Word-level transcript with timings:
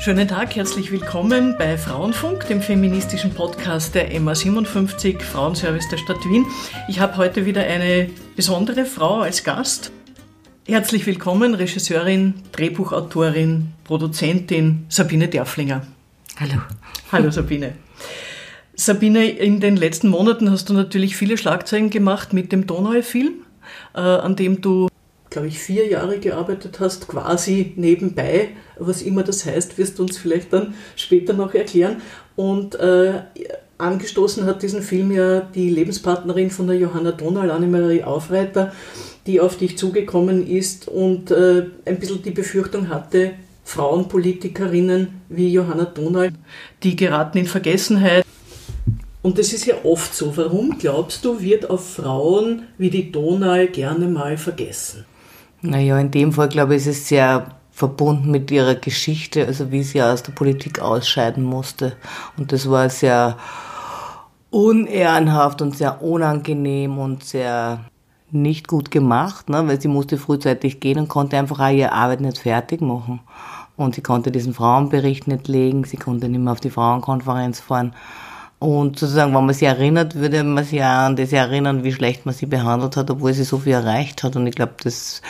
Schönen 0.00 0.26
Tag, 0.26 0.56
herzlich 0.56 0.92
willkommen 0.92 1.56
bei 1.58 1.76
Frauenfunk, 1.76 2.46
dem 2.48 2.62
feministischen 2.62 3.34
Podcast 3.34 3.94
der 3.94 4.10
MA57 4.12 5.20
Frauenservice 5.20 5.90
der 5.90 5.98
Stadt 5.98 6.24
Wien. 6.26 6.46
Ich 6.88 7.00
habe 7.00 7.18
heute 7.18 7.44
wieder 7.44 7.64
eine 7.64 8.08
besondere 8.34 8.86
Frau 8.86 9.20
als 9.20 9.44
Gast. 9.44 9.92
Herzlich 10.66 11.06
willkommen, 11.06 11.52
Regisseurin, 11.52 12.32
Drehbuchautorin, 12.52 13.74
Produzentin 13.84 14.86
Sabine 14.88 15.28
Derflinger. 15.28 15.86
Hallo. 16.38 16.62
Hallo 17.12 17.30
Sabine. 17.30 17.74
Sabine, 18.74 19.28
in 19.28 19.60
den 19.60 19.76
letzten 19.76 20.08
Monaten 20.08 20.50
hast 20.50 20.70
du 20.70 20.72
natürlich 20.72 21.14
viele 21.14 21.36
Schlagzeilen 21.36 21.90
gemacht 21.90 22.32
mit 22.32 22.52
dem 22.52 22.66
Donau-Film, 22.66 23.34
äh, 23.94 24.00
an 24.00 24.34
dem 24.34 24.62
du 24.62 24.88
glaube 25.30 25.48
ich, 25.48 25.58
vier 25.58 25.86
Jahre 25.86 26.18
gearbeitet 26.18 26.80
hast, 26.80 27.08
quasi 27.08 27.72
nebenbei. 27.76 28.48
Was 28.78 29.02
immer 29.02 29.22
das 29.22 29.46
heißt, 29.46 29.78
wirst 29.78 29.98
du 29.98 30.02
uns 30.02 30.18
vielleicht 30.18 30.52
dann 30.52 30.74
später 30.96 31.32
noch 31.32 31.54
erklären. 31.54 32.02
Und 32.36 32.74
äh, 32.74 33.22
angestoßen 33.78 34.44
hat 34.44 34.62
diesen 34.62 34.82
Film 34.82 35.12
ja 35.12 35.40
die 35.40 35.70
Lebenspartnerin 35.70 36.50
von 36.50 36.66
der 36.66 36.76
Johanna 36.76 37.12
Donal, 37.12 37.50
Annemarie 37.50 38.02
Aufreiter, 38.02 38.72
die 39.26 39.40
auf 39.40 39.56
dich 39.56 39.78
zugekommen 39.78 40.46
ist 40.46 40.88
und 40.88 41.30
äh, 41.30 41.66
ein 41.84 41.98
bisschen 41.98 42.22
die 42.22 42.30
Befürchtung 42.30 42.88
hatte, 42.88 43.32
Frauenpolitikerinnen 43.64 45.20
wie 45.28 45.52
Johanna 45.52 45.84
Donal, 45.84 46.32
die 46.82 46.96
geraten 46.96 47.38
in 47.38 47.46
Vergessenheit. 47.46 48.24
Und 49.22 49.38
das 49.38 49.52
ist 49.52 49.66
ja 49.66 49.74
oft 49.84 50.14
so. 50.14 50.36
Warum 50.36 50.78
glaubst 50.78 51.24
du, 51.24 51.40
wird 51.40 51.68
auf 51.68 51.94
Frauen 51.94 52.62
wie 52.78 52.90
die 52.90 53.12
Donal 53.12 53.68
gerne 53.68 54.08
mal 54.08 54.38
vergessen? 54.38 55.04
Naja, 55.62 55.98
in 55.98 56.10
dem 56.10 56.32
Fall, 56.32 56.48
glaube 56.48 56.74
ich, 56.74 56.82
ist 56.82 56.98
es 56.98 57.08
sehr 57.08 57.46
verbunden 57.70 58.30
mit 58.30 58.50
ihrer 58.50 58.74
Geschichte, 58.74 59.46
also 59.46 59.70
wie 59.70 59.82
sie 59.82 60.02
aus 60.02 60.22
der 60.22 60.32
Politik 60.32 60.80
ausscheiden 60.80 61.44
musste. 61.44 61.96
Und 62.36 62.52
das 62.52 62.68
war 62.68 62.88
sehr 62.88 63.36
unehrenhaft 64.50 65.62
und 65.62 65.76
sehr 65.76 66.02
unangenehm 66.02 66.98
und 66.98 67.24
sehr 67.24 67.84
nicht 68.32 68.68
gut 68.68 68.90
gemacht, 68.90 69.48
ne? 69.48 69.66
weil 69.66 69.80
sie 69.80 69.88
musste 69.88 70.18
frühzeitig 70.18 70.80
gehen 70.80 70.98
und 70.98 71.08
konnte 71.08 71.38
einfach 71.38 71.60
auch 71.60 71.70
ihre 71.70 71.92
Arbeit 71.92 72.20
nicht 72.20 72.38
fertig 72.38 72.80
machen. 72.80 73.20
Und 73.76 73.94
sie 73.94 74.02
konnte 74.02 74.30
diesen 74.30 74.52
Frauenbericht 74.52 75.26
nicht 75.26 75.48
legen, 75.48 75.84
sie 75.84 75.96
konnte 75.96 76.28
nicht 76.28 76.40
mehr 76.40 76.52
auf 76.52 76.60
die 76.60 76.70
Frauenkonferenz 76.70 77.60
fahren. 77.60 77.94
Und 78.60 78.98
sozusagen, 78.98 79.34
wenn 79.34 79.46
man 79.46 79.54
sich 79.54 79.66
erinnert, 79.66 80.14
würde 80.14 80.44
man 80.44 80.64
sich 80.64 80.82
auch 80.82 81.06
an 81.06 81.16
das 81.16 81.32
erinnern, 81.32 81.82
wie 81.82 81.92
schlecht 81.92 82.26
man 82.26 82.34
sie 82.34 82.44
behandelt 82.44 82.94
hat, 82.94 83.10
obwohl 83.10 83.32
sie 83.32 83.44
so 83.44 83.58
viel 83.58 83.72
erreicht 83.72 84.22
hat. 84.22 84.36
Und 84.36 84.46
ich 84.46 84.54
glaube, 84.54 84.74
das, 84.82 85.22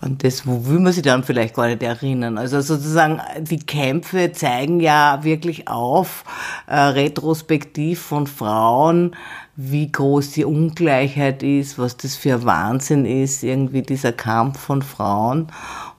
an 0.00 0.18
das, 0.18 0.46
will 0.46 0.78
man 0.78 0.92
sich 0.92 1.02
dann 1.02 1.24
vielleicht 1.24 1.56
gar 1.56 1.66
nicht 1.66 1.82
erinnern? 1.82 2.38
Also 2.38 2.60
sozusagen, 2.60 3.20
die 3.40 3.58
Kämpfe 3.58 4.30
zeigen 4.30 4.78
ja 4.78 5.24
wirklich 5.24 5.66
auf, 5.66 6.22
äh, 6.68 6.76
retrospektiv 6.76 8.00
von 8.00 8.28
Frauen, 8.28 9.16
wie 9.56 9.90
groß 9.90 10.30
die 10.30 10.44
Ungleichheit 10.44 11.42
ist, 11.42 11.76
was 11.76 11.96
das 11.96 12.14
für 12.14 12.44
Wahnsinn 12.44 13.04
ist, 13.04 13.42
irgendwie 13.42 13.82
dieser 13.82 14.12
Kampf 14.12 14.60
von 14.60 14.82
Frauen. 14.82 15.48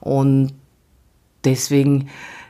Und 0.00 0.54
deswegen, 1.44 2.08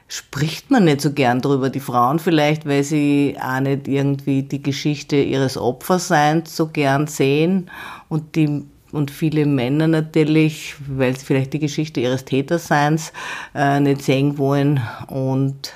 spricht 0.09 0.71
man 0.71 0.85
nicht 0.85 1.01
so 1.01 1.13
gern 1.13 1.41
drüber. 1.41 1.71
Die 1.71 1.81
Frauen 1.81 2.19
vielleicht, 2.19 2.67
weil 2.67 2.85
sie 2.85 3.37
auch 3.41 3.61
nicht 3.61 3.89
irgendwie 3.89 4.43
die 4.43 4.63
Geschichte 4.63 5.17
ihres 5.17 5.57
Opferseins 5.57 6.57
so 6.57 6.69
gern 6.69 7.07
sehen 7.07 7.71
und 8.09 8.37
die 8.37 8.65
und 8.93 9.11
viele 9.11 9.47
Männer 9.47 9.89
natürlich, 9.89 10.77
weil 10.89 11.17
sie 11.17 11.27
vielleicht 11.27 11.53
die 11.53 11.59
Geschichte 11.59 12.01
ihres 12.01 12.25
Täterseins 12.25 13.13
äh, 13.55 13.81
nicht 13.81 14.03
sehen 14.03 14.39
wollen 14.39 14.81
und 15.09 15.73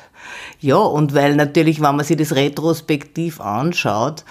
ja, 0.61 0.77
und 0.77 1.15
weil 1.15 1.37
natürlich, 1.37 1.81
wenn 1.81 1.97
man 1.97 2.05
sich 2.05 2.17
das 2.17 2.35
retrospektiv 2.35 3.41
anschaut, 3.41 4.25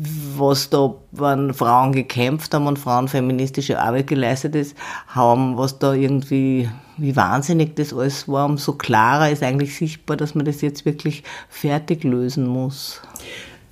was 0.00 0.70
da, 0.70 0.94
wenn 1.10 1.52
Frauen 1.52 1.90
gekämpft 1.92 2.54
haben 2.54 2.68
und 2.68 2.78
Frauen 2.78 3.08
feministische 3.08 3.80
Arbeit 3.80 4.06
geleistet 4.06 4.54
ist, 4.54 4.76
haben, 5.08 5.56
was 5.56 5.80
da 5.80 5.92
irgendwie, 5.92 6.68
wie 6.98 7.16
wahnsinnig 7.16 7.74
das 7.74 7.92
alles 7.92 8.28
war, 8.28 8.46
umso 8.46 8.74
klarer 8.74 9.30
ist 9.30 9.42
eigentlich 9.42 9.76
sichtbar, 9.76 10.16
dass 10.16 10.36
man 10.36 10.44
das 10.44 10.60
jetzt 10.60 10.84
wirklich 10.84 11.24
fertig 11.48 12.04
lösen 12.04 12.46
muss 12.46 13.02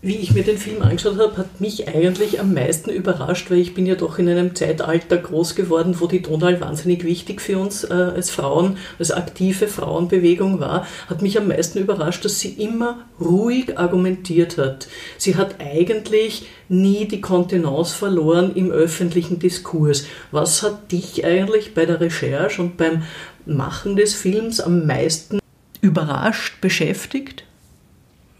wie 0.03 0.17
ich 0.17 0.35
mir 0.35 0.45
den 0.45 0.59
Film 0.59 0.83
angeschaut 0.83 1.19
habe, 1.19 1.37
hat 1.39 1.61
mich 1.61 1.89
eigentlich 1.89 2.39
am 2.39 2.53
meisten 2.55 2.91
überrascht, 2.91 3.51
weil 3.51 3.59
ich 3.59 3.75
bin 3.75 3.87
ja 3.87 3.95
doch 3.95 4.19
in 4.19 4.29
einem 4.29 4.55
Zeitalter 4.55 5.17
groß 5.17 5.55
geworden, 5.55 5.97
wo 5.99 6.07
die 6.07 6.23
Donau 6.23 6.61
wahnsinnig 6.61 7.03
wichtig 7.03 7.41
für 7.41 7.59
uns 7.59 7.83
äh, 7.83 7.93
als 7.93 8.31
Frauen, 8.31 8.77
als 8.99 9.11
aktive 9.11 9.69
Frauenbewegung 9.69 10.61
war, 10.61 10.87
hat 11.09 11.23
mich 11.23 11.39
am 11.39 11.49
meisten 11.49 11.79
überrascht, 11.79 12.25
dass 12.25 12.39
sie 12.39 12.51
immer 12.51 13.07
ruhig 13.19 13.79
argumentiert 13.79 14.59
hat. 14.59 14.87
Sie 15.17 15.37
hat 15.37 15.57
eigentlich 15.61 16.47
nie 16.69 17.09
die 17.09 17.21
Kontenance 17.21 17.95
verloren 17.95 18.55
im 18.55 18.71
öffentlichen 18.71 19.39
Diskurs. 19.39 20.05
Was 20.31 20.63
hat 20.63 20.93
dich 20.93 21.25
eigentlich 21.25 21.75
bei 21.75 21.87
der 21.87 22.01
Recherche 22.01 22.61
und 22.61 22.77
beim 22.77 23.03
Machen 23.47 23.97
des 23.97 24.15
Films 24.15 24.61
am 24.61 24.87
meisten 24.87 25.39
überrascht, 25.81 26.61
beschäftigt? 26.61 27.45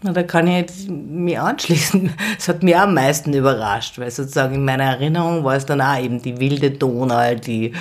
Na, 0.01 0.13
da 0.13 0.21
kann 0.23 0.47
ich 0.47 0.55
jetzt 0.55 0.89
mich 0.89 1.39
anschließen. 1.39 2.11
Es 2.37 2.47
hat 2.47 2.61
mich 2.61 2.77
am 2.77 2.93
meisten 2.93 3.33
überrascht, 3.33 3.97
weil 3.97 4.11
sozusagen 4.11 4.55
in 4.55 4.65
meiner 4.65 4.83
Erinnerung 4.83 5.43
war 5.43 5.55
es 5.55 5.65
dann 5.65 5.81
auch 5.81 5.99
eben 5.99 6.21
die 6.21 6.39
wilde 6.39 6.69
Donau, 6.71 7.33
die, 7.33 7.73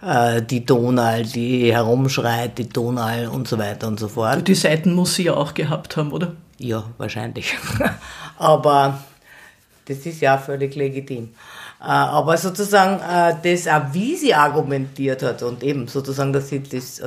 äh, 0.00 0.42
die 0.42 0.64
Donau, 0.64 1.22
die 1.22 1.72
herumschreit, 1.72 2.56
die 2.56 2.68
Donau 2.68 3.32
und 3.32 3.48
so 3.48 3.58
weiter 3.58 3.88
und 3.88 3.98
so 3.98 4.06
fort. 4.06 4.46
Die 4.46 4.54
Seiten 4.54 4.94
muss 4.94 5.16
sie 5.16 5.24
ja 5.24 5.34
auch 5.34 5.52
gehabt 5.52 5.96
haben, 5.96 6.12
oder? 6.12 6.32
Ja, 6.58 6.84
wahrscheinlich. 6.98 7.56
Aber 8.38 9.00
das 9.86 9.98
ist 10.06 10.20
ja 10.20 10.38
völlig 10.38 10.76
legitim. 10.76 11.30
Äh, 11.82 11.84
aber 11.84 12.36
sozusagen 12.36 13.00
äh, 13.00 13.34
das 13.42 13.66
auch, 13.66 13.94
wie 13.94 14.14
sie 14.14 14.34
argumentiert 14.34 15.22
hat 15.22 15.42
und 15.42 15.62
eben 15.62 15.88
sozusagen, 15.88 16.30
dass 16.30 16.50
sie 16.50 16.62
das, 16.62 17.00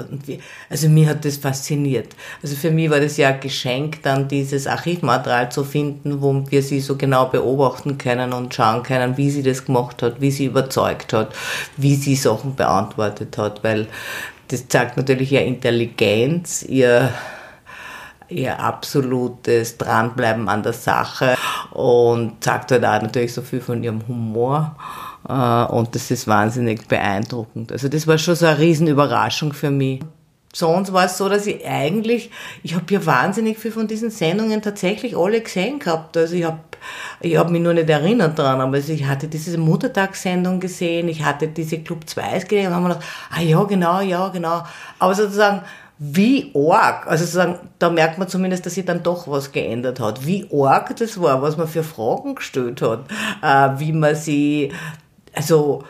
also 0.68 0.90
mir 0.90 1.10
hat 1.10 1.24
das 1.26 1.38
fasziniert. 1.38 2.16
Also 2.42 2.56
für 2.56 2.72
mich 2.72 2.90
war 2.90 3.00
das 3.00 3.18
ja 3.18 3.30
ein 3.30 3.40
Geschenk, 3.40 4.02
dann 4.02 4.28
dieses 4.28 4.66
Archivmaterial 4.66 5.52
zu 5.52 5.64
finden, 5.64 6.24
wo 6.24 6.44
wir 6.50 6.64
sie 6.64 6.80
so 6.80 6.96
genau 6.98 7.26
beobachten 7.28 8.00
können 8.00 8.34
und 8.34 8.56
schauen 8.56 8.82
können, 8.82 9.16
wie 9.16 9.30
sie 9.30 9.44
das 9.44 9.64
gemacht 9.64 10.02
hat, 10.02 10.20
wie 10.20 10.32
sie 10.32 10.46
überzeugt 10.46 11.14
hat, 11.14 11.36
wie 11.78 11.94
sie 11.94 12.16
Sachen 12.16 12.56
beantwortet 12.56 13.38
hat, 13.38 13.64
weil 13.64 13.86
das 14.48 14.68
zeigt 14.70 14.98
natürlich 14.98 15.32
ihre 15.32 15.44
Intelligenz, 15.44 16.64
ihr 16.64 17.14
ihr 18.30 18.60
absolutes 18.60 19.78
Dranbleiben 19.78 20.50
an 20.50 20.64
der 20.64 20.74
Sache 20.74 21.36
und 21.72 22.44
sagt 22.44 22.72
halt 22.72 22.86
auch 22.86 23.02
natürlich 23.02 23.34
so 23.34 23.42
viel 23.42 23.62
von 23.62 23.84
ihrem 23.84 24.08
Humor. 24.08 24.76
Äh, 25.28 25.34
und 25.66 25.96
das 25.96 26.12
ist 26.12 26.28
wahnsinnig 26.28 26.88
beeindruckend. 26.88 27.72
Also 27.72 27.90
das 27.90 28.08
war 28.08 28.18
schon 28.18 28.36
so 28.36 28.46
eine 28.46 28.60
Riesenüberraschung 28.60 29.54
für 29.54 29.72
mich. 29.72 30.02
Sonst 30.56 30.94
war 30.94 31.06
es 31.06 31.18
so, 31.18 31.30
dass 31.30 31.48
ich 31.48 31.66
eigentlich, 31.66 32.30
ich 32.62 32.76
habe 32.76 32.86
ja 32.94 33.04
wahnsinnig 33.04 33.58
viel 33.58 33.72
von 33.72 33.88
diesen 33.88 34.12
Sendungen 34.12 34.62
tatsächlich 34.62 35.18
alle 35.18 35.42
gesehen 35.42 35.80
gehabt. 35.80 36.16
Also 36.16 36.36
ich 36.36 36.44
habe 36.44 36.60
ich 37.22 37.38
hab 37.38 37.50
mich 37.50 37.62
nur 37.62 37.74
nicht 37.74 37.90
erinnert 37.90 38.38
dran, 38.38 38.62
aber 38.62 38.76
also 38.76 38.94
ich 38.94 39.06
hatte 39.06 39.28
diese 39.28 39.58
Muttertagssendung 39.58 40.60
gesehen, 40.60 41.08
ich 41.08 41.24
hatte 41.24 41.48
diese 41.48 41.80
Club 41.80 42.08
2 42.08 42.40
gesehen 42.40 42.68
und 42.68 42.74
haben 42.76 42.84
mir 42.84 42.90
gedacht, 42.90 43.06
ah 43.32 43.42
ja, 43.42 43.64
genau, 43.64 44.02
ja, 44.02 44.28
genau. 44.28 44.64
Aber 45.00 45.16
sozusagen, 45.16 45.62
wie 46.00 46.52
arg, 46.56 47.08
also 47.08 47.24
sozusagen, 47.24 47.60
da 47.80 47.90
merkt 47.90 48.18
man 48.18 48.28
zumindest, 48.28 48.66
dass 48.66 48.74
sich 48.74 48.86
dann 48.86 49.04
doch 49.04 49.28
was 49.28 49.52
geändert 49.52 50.00
hat, 50.00 50.26
wie 50.26 50.48
arg 50.52 50.96
das 50.98 51.22
war, 51.22 51.42
was 51.42 51.56
man 51.56 51.68
für 51.68 51.84
Fragen 51.84 52.36
gestellt 52.36 52.82
hat, 52.82 53.06
äh, 53.42 53.80
wie 53.80 53.94
man 53.94 54.16
sie, 54.16 54.72
also, 55.34 55.84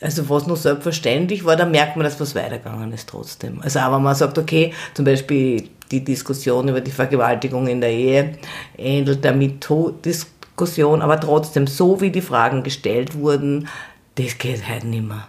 also 0.00 0.28
was 0.28 0.46
noch 0.46 0.56
selbstverständlich 0.56 1.44
war, 1.44 1.56
da 1.56 1.66
merkt 1.66 1.96
man, 1.96 2.04
dass 2.04 2.20
was 2.20 2.34
weitergegangen 2.34 2.92
ist 2.92 3.08
trotzdem. 3.08 3.60
Also 3.62 3.78
aber 3.78 3.98
man 3.98 4.14
sagt, 4.14 4.38
okay, 4.38 4.72
zum 4.94 5.04
Beispiel 5.04 5.68
die 5.90 6.04
Diskussion 6.04 6.68
über 6.68 6.80
die 6.80 6.90
Vergewaltigung 6.90 7.66
in 7.68 7.80
der 7.80 7.90
Ehe 7.90 8.38
ähnelt 8.76 9.24
der 9.24 9.34
MeToo-Diskussion, 9.34 11.00
aber 11.00 11.18
trotzdem, 11.18 11.66
so 11.66 12.00
wie 12.00 12.10
die 12.10 12.20
Fragen 12.20 12.62
gestellt 12.62 13.14
wurden, 13.14 13.68
das 14.16 14.36
geht 14.36 14.68
halt 14.68 14.84
nicht 14.84 15.06
mehr. 15.06 15.28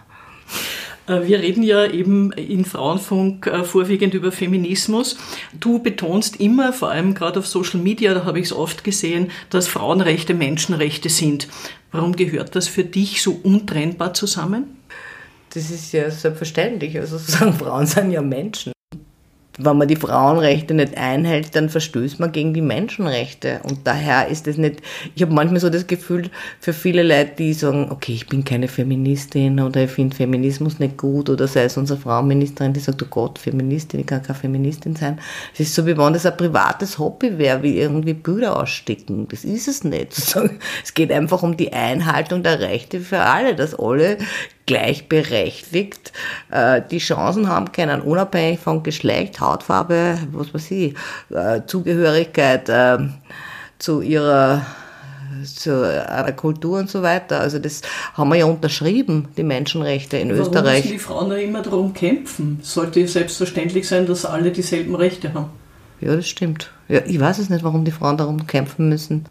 Äh, 1.10 1.26
wir 1.26 1.40
reden 1.40 1.62
ja 1.62 1.86
eben 1.86 2.32
in 2.32 2.64
Frauenfunk 2.64 3.46
äh, 3.46 3.64
vorwiegend 3.64 4.14
über 4.14 4.32
Feminismus. 4.32 5.16
Du 5.58 5.80
betonst 5.80 6.36
immer, 6.36 6.72
vor 6.72 6.90
allem 6.90 7.14
gerade 7.14 7.40
auf 7.40 7.46
Social 7.46 7.80
Media, 7.80 8.14
da 8.14 8.24
habe 8.24 8.38
ich 8.38 8.46
es 8.46 8.52
oft 8.52 8.84
gesehen, 8.84 9.30
dass 9.50 9.66
Frauenrechte 9.66 10.34
Menschenrechte 10.34 11.08
sind. 11.08 11.48
Warum 11.90 12.14
gehört 12.14 12.54
das 12.54 12.68
für 12.68 12.84
dich 12.84 13.22
so 13.22 13.40
untrennbar 13.42 14.14
zusammen? 14.14 14.76
Das 15.52 15.70
ist 15.70 15.92
ja 15.92 16.08
selbstverständlich. 16.10 16.96
Also 16.96 17.18
sozusagen, 17.18 17.52
Frauen 17.58 17.86
sind 17.86 18.12
ja 18.12 18.22
Menschen. 18.22 18.72
Wenn 19.64 19.76
man 19.76 19.88
die 19.88 19.96
Frauenrechte 19.96 20.74
nicht 20.74 20.96
einhält, 20.96 21.54
dann 21.54 21.68
verstößt 21.68 22.20
man 22.20 22.32
gegen 22.32 22.54
die 22.54 22.60
Menschenrechte. 22.60 23.60
Und 23.62 23.80
daher 23.84 24.28
ist 24.28 24.46
es 24.46 24.56
nicht, 24.56 24.80
ich 25.14 25.22
habe 25.22 25.32
manchmal 25.32 25.60
so 25.60 25.70
das 25.70 25.86
Gefühl, 25.86 26.30
für 26.60 26.72
viele 26.72 27.02
Leute, 27.02 27.32
die 27.38 27.52
sagen, 27.52 27.88
okay, 27.90 28.12
ich 28.12 28.26
bin 28.26 28.44
keine 28.44 28.68
Feministin 28.68 29.60
oder 29.60 29.84
ich 29.84 29.90
finde 29.90 30.16
Feminismus 30.16 30.78
nicht 30.78 30.96
gut 30.96 31.28
oder 31.28 31.46
sei 31.46 31.64
es 31.64 31.76
unsere 31.76 31.98
Frauenministerin, 31.98 32.72
die 32.72 32.80
sagt, 32.80 33.02
oh 33.02 33.06
Gott, 33.10 33.38
Feministin, 33.38 34.00
ich 34.00 34.06
kann 34.06 34.22
keine 34.22 34.38
Feministin 34.38 34.96
sein. 34.96 35.18
Es 35.54 35.60
ist 35.60 35.74
so, 35.74 35.86
wie 35.86 35.96
wenn 35.96 36.12
das 36.12 36.26
ein 36.26 36.36
privates 36.36 36.98
Hobby 36.98 37.38
wäre, 37.38 37.62
wie 37.62 37.78
irgendwie 37.78 38.14
Bilder 38.14 38.60
aussticken. 38.60 39.28
Das 39.28 39.44
ist 39.44 39.68
es 39.68 39.84
nicht. 39.84 40.10
Es 40.84 40.94
geht 40.94 41.12
einfach 41.12 41.42
um 41.42 41.56
die 41.56 41.72
Einhaltung 41.72 42.42
der 42.42 42.60
Rechte 42.60 43.00
für 43.00 43.20
alle, 43.20 43.54
dass 43.54 43.78
alle 43.78 44.18
gleichberechtigt 44.70 46.12
äh, 46.52 46.80
die 46.88 46.98
Chancen 46.98 47.48
haben 47.48 47.72
können, 47.72 48.00
unabhängig 48.00 48.60
von 48.60 48.84
Geschlecht, 48.84 49.40
Hautfarbe, 49.40 50.16
was 50.30 50.54
weiß 50.54 50.70
ich, 50.70 50.94
äh, 51.30 51.62
Zugehörigkeit 51.66 52.68
äh, 52.68 52.98
zu 53.80 54.00
ihrer 54.00 54.64
zu 55.44 55.82
einer 55.84 56.32
Kultur 56.32 56.78
und 56.78 56.90
so 56.90 57.02
weiter. 57.02 57.40
Also 57.40 57.58
das 57.58 57.80
haben 58.14 58.28
wir 58.28 58.36
ja 58.36 58.44
unterschrieben, 58.44 59.28
die 59.36 59.42
Menschenrechte 59.42 60.18
in 60.18 60.28
Warum 60.28 60.42
Österreich. 60.42 60.64
Warum 60.64 60.74
müssen 60.74 60.92
die 60.92 60.98
Frauen 60.98 61.30
da 61.30 61.36
immer 61.36 61.62
darum 61.62 61.94
kämpfen? 61.94 62.58
Sollte 62.62 63.06
selbstverständlich 63.08 63.88
sein, 63.88 64.06
dass 64.06 64.24
alle 64.24 64.50
dieselben 64.50 64.94
Rechte 64.94 65.32
haben. 65.32 65.50
Ja, 66.00 66.14
das 66.14 66.28
stimmt. 66.28 66.70
Ja, 66.88 67.00
ich 67.06 67.18
weiß 67.18 67.38
es 67.38 67.48
nicht, 67.48 67.64
warum 67.64 67.84
die 67.84 67.90
Frauen 67.90 68.18
darum 68.18 68.46
kämpfen 68.46 68.88
müssen. 68.88 69.24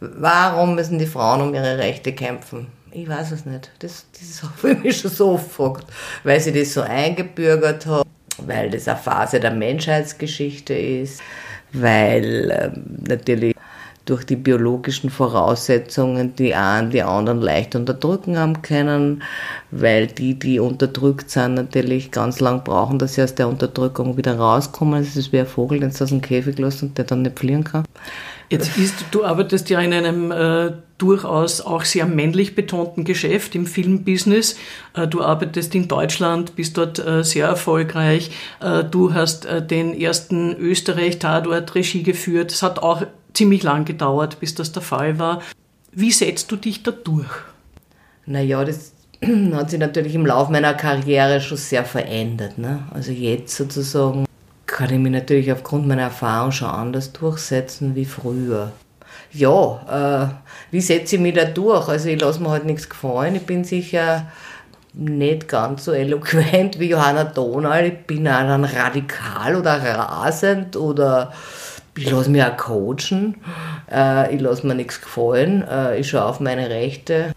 Warum 0.00 0.74
müssen 0.74 0.98
die 0.98 1.06
Frauen 1.06 1.40
um 1.40 1.54
ihre 1.54 1.78
Rechte 1.78 2.12
kämpfen? 2.12 2.66
Ich 2.94 3.08
weiß 3.08 3.32
es 3.32 3.44
nicht. 3.44 3.70
Das, 3.80 4.06
das 4.12 4.42
habe 4.42 4.72
ich 4.72 4.84
mich 4.84 5.00
schon 5.00 5.10
so 5.10 5.32
oft. 5.32 5.86
Weil 6.22 6.40
sie 6.40 6.52
das 6.52 6.72
so 6.72 6.82
eingebürgert 6.82 7.86
hat, 7.86 8.06
weil 8.38 8.70
das 8.70 8.86
eine 8.86 8.96
Phase 8.98 9.40
der 9.40 9.50
Menschheitsgeschichte 9.50 10.74
ist, 10.74 11.20
weil 11.72 12.50
ähm, 12.52 12.84
natürlich 13.08 13.54
durch 14.04 14.24
die 14.24 14.36
biologischen 14.36 15.10
Voraussetzungen 15.10 16.36
die 16.36 16.54
einen 16.54 16.90
die 16.90 17.02
anderen 17.02 17.40
leicht 17.40 17.74
unterdrücken 17.74 18.38
haben 18.38 18.62
können, 18.62 19.22
weil 19.70 20.06
die, 20.06 20.38
die 20.38 20.60
unterdrückt 20.60 21.30
sind, 21.30 21.54
natürlich 21.54 22.10
ganz 22.10 22.40
lang 22.40 22.64
brauchen, 22.64 22.98
dass 22.98 23.14
sie 23.14 23.22
aus 23.22 23.34
der 23.34 23.48
Unterdrückung 23.48 24.16
wieder 24.16 24.36
rauskommen. 24.36 25.02
Das 25.02 25.16
ist 25.16 25.32
wie 25.32 25.40
ein 25.40 25.46
Vogel, 25.46 25.80
den 25.80 25.90
du 25.90 26.04
aus 26.04 26.10
dem 26.10 26.20
Käfig 26.20 26.58
lässt 26.58 26.82
und 26.82 26.98
der 26.98 27.04
dann 27.04 27.22
nicht 27.22 27.38
fliehen 27.38 27.64
kann. 27.64 27.84
Jetzt 28.50 28.76
ist, 28.76 29.06
du 29.10 29.24
arbeitest 29.24 29.70
ja 29.70 29.80
in 29.80 29.92
einem 29.92 30.30
äh, 30.30 30.72
durchaus 30.98 31.60
auch 31.60 31.84
sehr 31.84 32.06
männlich 32.06 32.54
betonten 32.54 33.04
Geschäft 33.04 33.54
im 33.54 33.66
Filmbusiness. 33.66 34.56
Äh, 34.94 35.08
du 35.08 35.22
arbeitest 35.22 35.74
in 35.74 35.88
Deutschland, 35.88 36.54
bist 36.54 36.76
dort 36.76 37.04
äh, 37.04 37.24
sehr 37.24 37.46
erfolgreich. 37.46 38.30
Äh, 38.60 38.84
du 38.84 39.14
hast 39.14 39.46
äh, 39.46 39.66
den 39.66 39.98
ersten 39.98 40.54
Österreich-Tatort 40.56 41.74
Regie 41.74 42.02
geführt. 42.02 42.52
Es 42.52 42.62
hat 42.62 42.78
auch 42.80 43.02
ziemlich 43.34 43.62
lang 43.62 43.84
gedauert, 43.84 44.40
bis 44.40 44.54
das 44.54 44.72
der 44.72 44.82
Fall 44.82 45.18
war. 45.18 45.42
Wie 45.92 46.12
setzt 46.12 46.50
du 46.50 46.56
dich 46.56 46.82
da 46.82 46.90
durch? 46.90 47.30
Naja, 48.26 48.64
das 48.64 48.92
hat 49.52 49.70
sich 49.70 49.78
natürlich 49.78 50.14
im 50.14 50.26
Laufe 50.26 50.52
meiner 50.52 50.74
Karriere 50.74 51.40
schon 51.40 51.58
sehr 51.58 51.84
verändert. 51.84 52.58
Ne? 52.58 52.84
Also 52.92 53.12
jetzt 53.12 53.56
sozusagen 53.56 54.24
kann 54.66 54.92
ich 54.92 54.98
mich 54.98 55.12
natürlich 55.12 55.52
aufgrund 55.52 55.86
meiner 55.86 56.02
Erfahrung 56.02 56.52
schon 56.52 56.68
anders 56.68 57.12
durchsetzen 57.12 57.94
wie 57.94 58.04
früher. 58.04 58.72
Ja, 59.32 60.30
äh, 60.30 60.72
wie 60.72 60.80
setze 60.80 61.16
ich 61.16 61.22
mich 61.22 61.34
da 61.34 61.44
durch? 61.44 61.88
Also 61.88 62.08
ich 62.08 62.20
lasse 62.20 62.40
mir 62.40 62.50
halt 62.50 62.64
nichts 62.64 62.88
gefallen. 62.88 63.34
Ich 63.36 63.46
bin 63.46 63.64
sicher 63.64 64.26
nicht 64.92 65.48
ganz 65.48 65.84
so 65.84 65.92
eloquent 65.92 66.78
wie 66.78 66.90
Johanna 66.90 67.24
Donald. 67.24 67.92
Ich 67.92 68.06
bin 68.06 68.28
auch 68.28 68.40
dann 68.40 68.64
radikal 68.64 69.56
oder 69.56 69.82
rasend 69.82 70.76
oder 70.76 71.32
ich 71.96 72.10
lasse 72.10 72.30
mich 72.30 72.42
auch 72.42 72.56
coachen. 72.56 73.36
Äh, 73.90 74.34
ich 74.34 74.40
lasse 74.40 74.66
mir 74.66 74.74
nichts 74.74 75.00
gefallen. 75.00 75.62
Äh, 75.62 76.00
ich 76.00 76.08
schaue 76.08 76.24
auf 76.24 76.40
meine 76.40 76.68
Rechte. 76.68 77.32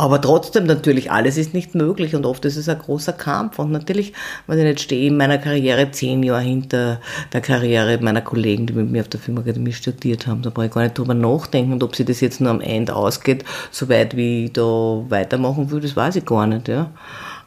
Aber 0.00 0.20
trotzdem 0.20 0.64
natürlich, 0.64 1.10
alles 1.10 1.36
ist 1.36 1.54
nicht 1.54 1.74
möglich 1.74 2.14
und 2.14 2.24
oft 2.24 2.44
ist 2.44 2.56
es 2.56 2.68
ein 2.68 2.78
großer 2.78 3.12
Kampf. 3.12 3.58
Und 3.58 3.72
natürlich, 3.72 4.12
wenn 4.46 4.56
ich 4.58 4.64
nicht 4.64 4.80
stehe 4.80 5.08
in 5.08 5.16
meiner 5.16 5.38
Karriere 5.38 5.90
zehn 5.90 6.22
Jahre 6.22 6.42
hinter 6.42 7.00
der 7.32 7.40
Karriere 7.40 7.98
meiner 8.00 8.20
Kollegen, 8.20 8.68
die 8.68 8.74
mit 8.74 8.92
mir 8.92 9.00
auf 9.00 9.08
der 9.08 9.18
Filmakademie 9.18 9.72
studiert 9.72 10.28
haben, 10.28 10.42
da 10.42 10.50
brauche 10.50 10.66
ich 10.66 10.72
gar 10.72 10.82
nicht 10.82 10.96
drüber 10.96 11.14
nachdenken. 11.14 11.72
Und 11.72 11.82
ob 11.82 11.96
sie 11.96 12.04
das 12.04 12.20
jetzt 12.20 12.40
nur 12.40 12.50
am 12.50 12.60
Ende 12.60 12.94
ausgeht, 12.94 13.44
so 13.72 13.88
weit 13.88 14.16
wie 14.16 14.44
ich 14.44 14.52
da 14.52 14.62
weitermachen 14.62 15.68
will, 15.72 15.80
das 15.80 15.96
weiß 15.96 16.14
ich 16.14 16.24
gar 16.24 16.46
nicht. 16.46 16.68
Ja. 16.68 16.92